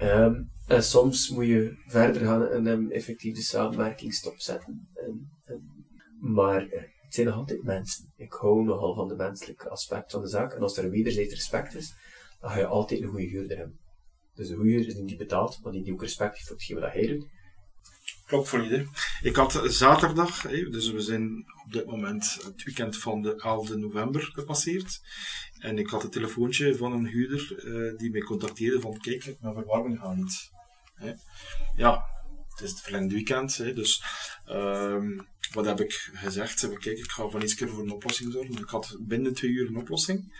Um, 0.00 0.50
en 0.66 0.82
soms 0.82 1.28
moet 1.28 1.46
je 1.46 1.82
verder 1.86 2.22
gaan 2.22 2.48
en 2.48 2.64
hem 2.64 2.90
effectief 2.90 3.34
de 3.34 3.42
samenwerking 3.42 4.14
stopzetten. 4.14 4.88
En, 4.94 5.30
en, 5.44 5.86
maar 6.20 6.68
eh, 6.68 6.80
het 6.80 7.14
zijn 7.14 7.26
nog 7.26 7.36
altijd 7.36 7.62
mensen. 7.62 8.12
Ik 8.16 8.32
hou 8.32 8.64
nogal 8.64 8.94
van 8.94 9.08
de 9.08 9.14
menselijke 9.14 9.68
aspect 9.68 10.12
van 10.12 10.20
de 10.20 10.28
zaak. 10.28 10.52
En 10.52 10.62
als 10.62 10.76
er 10.76 10.84
een 10.84 10.90
wederzijds 10.90 11.34
respect 11.34 11.74
is, 11.74 11.94
dan 12.40 12.50
ga 12.50 12.58
je 12.58 12.66
altijd 12.66 13.00
een 13.00 13.08
goede 13.08 13.26
huurder 13.26 13.56
hebben. 13.56 13.78
Dus 14.34 14.48
de 14.48 14.56
huurder 14.56 14.86
is 14.86 14.94
die 14.94 15.16
betaalt, 15.16 15.58
maar 15.62 15.72
die, 15.72 15.82
die 15.82 15.92
ook 15.92 16.02
respect 16.02 16.34
heeft 16.34 16.46
voor 16.46 16.56
hetgeen 16.56 16.80
wat 16.80 16.92
hij 16.92 17.06
doet. 17.06 17.26
Klopt 18.26 18.48
volledig. 18.48 18.88
Ik 19.22 19.36
had 19.36 19.60
zaterdag, 19.64 20.40
dus 20.42 20.90
we 20.90 21.00
zijn 21.00 21.44
op 21.64 21.72
dit 21.72 21.86
moment 21.86 22.38
het 22.44 22.62
weekend 22.64 22.96
van 22.96 23.22
de 23.22 23.34
11 23.36 23.76
november 23.76 24.22
gepasseerd. 24.22 25.00
En 25.58 25.78
ik 25.78 25.88
had 25.88 26.04
een 26.04 26.10
telefoontje 26.10 26.76
van 26.76 26.92
een 26.92 27.06
huurder 27.06 27.64
uh, 27.64 27.98
die 27.98 28.10
mij 28.10 28.20
contacteerde 28.20 28.80
van 28.80 28.98
kijk, 28.98 29.36
mijn 29.40 29.54
verwarming 29.54 29.98
gaat 29.98 30.16
niet. 30.16 30.50
Ja, 31.76 32.06
het 32.48 32.60
is 32.60 32.70
het 32.70 32.80
verlengde 32.80 33.14
weekend, 33.14 33.56
dus 33.56 34.02
um, 34.50 35.26
wat 35.52 35.64
heb 35.64 35.80
ik 35.80 36.10
gezegd? 36.12 36.68
Kijk, 36.78 36.98
ik 36.98 37.10
ga 37.10 37.28
van 37.28 37.40
eens 37.40 37.54
keer 37.54 37.68
voor 37.68 37.82
een 37.82 37.90
oplossing 37.90 38.32
zorgen. 38.32 38.58
Ik 38.58 38.68
had 38.68 38.96
binnen 39.00 39.34
twee 39.34 39.50
uur 39.50 39.68
een 39.68 39.76
oplossing. 39.76 40.32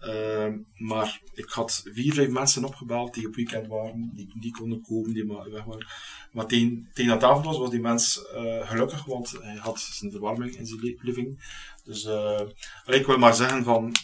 Uh, 0.00 0.54
maar 0.74 1.20
ik 1.34 1.48
had 1.48 1.82
vier, 1.84 2.14
vijf 2.14 2.28
mensen 2.28 2.64
opgebeld 2.64 3.14
die 3.14 3.26
op 3.26 3.34
weekend 3.34 3.66
waren, 3.66 4.10
die, 4.14 4.32
die 4.40 4.52
konden 4.52 4.82
komen, 4.82 5.12
die 5.12 5.26
weg 5.26 5.64
waren. 5.64 5.86
Maar 6.32 6.46
tegen, 6.46 6.90
tegen 6.92 7.10
dat 7.10 7.30
avond 7.30 7.44
was, 7.44 7.58
was 7.58 7.70
die 7.70 7.80
mens 7.80 8.26
uh, 8.34 8.68
gelukkig, 8.68 9.04
want 9.04 9.30
hij 9.30 9.56
had 9.56 9.80
zijn 9.80 10.10
verwarming 10.10 10.56
in 10.56 10.66
zijn 10.66 10.98
living. 11.00 11.44
Dus 11.84 12.04
uh, 12.04 12.40
ik 12.86 13.06
wil 13.06 13.18
maar 13.18 13.34
zeggen 13.34 13.64
van, 13.64 13.94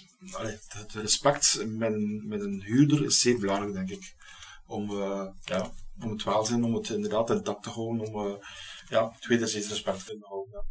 het 0.69 0.93
respect 0.93 1.65
met 1.67 2.23
met 2.25 2.41
een 2.41 2.63
huurder 2.63 3.05
is 3.05 3.21
zeer 3.21 3.39
belangrijk, 3.39 3.73
denk 3.73 3.91
ik. 3.91 4.15
Om, 4.67 4.91
uh, 4.91 5.29
ja, 5.41 5.71
om 6.01 6.11
het 6.11 6.25
welzijn, 6.25 6.65
om 6.65 6.75
het 6.75 6.89
inderdaad 6.89 7.31
intact 7.31 7.63
te 7.63 7.71
houden, 7.71 8.13
om 8.13 8.41
ja, 8.89 9.13
het 9.15 9.27
wederzijds 9.27 9.69
respect 9.69 10.07
te 10.07 10.17
houden. 10.21 10.53
Ja. 10.53 10.65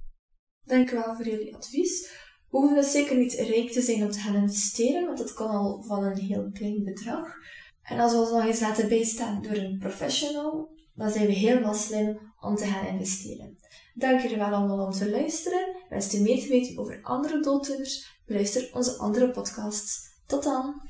Dank 0.76 0.92
u 0.92 0.96
wel 0.96 1.16
voor 1.16 1.26
jullie 1.26 1.56
advies. 1.56 2.10
Hoeven 2.52 2.76
dus 2.76 2.92
zeker 2.92 3.18
niet 3.18 3.34
rijk 3.34 3.72
te 3.72 3.82
zijn 3.82 4.04
om 4.04 4.12
te 4.12 4.20
gaan 4.20 4.36
investeren, 4.36 5.06
want 5.06 5.18
dat 5.18 5.34
kan 5.34 5.50
al 5.50 5.84
van 5.88 6.04
een 6.04 6.18
heel 6.18 6.50
klein 6.54 6.84
bedrag. 6.84 7.28
En 7.84 8.00
als 8.00 8.12
we 8.12 8.18
ons 8.18 8.32
nog 8.32 8.46
eens 8.46 8.60
laten 8.60 8.90
bijstaan 8.90 9.42
door 9.42 9.56
een 9.56 9.78
professional, 9.80 10.70
dan 10.96 11.12
zijn 11.12 11.28
we 11.28 11.34
helemaal 11.34 11.74
slim 11.74 12.20
om 12.40 12.56
te 12.56 12.66
gaan 12.66 12.86
investeren. 12.86 13.58
Dank 13.94 14.22
jullie 14.22 14.38
wel 14.38 14.48
allemaal 14.48 14.86
om 14.86 14.92
te 14.92 15.10
luisteren. 15.10 15.76
Wens 15.90 16.16
u 16.16 16.22
meer 16.22 16.42
te 16.42 16.48
weten 16.48 16.78
over 16.78 17.00
andere 17.02 17.40
dooddoeners? 17.40 18.20
Beluister 18.26 18.70
onze 18.74 18.98
andere 18.98 19.32
podcasts. 19.32 20.00
Tot 20.26 20.44
dan! 20.44 20.82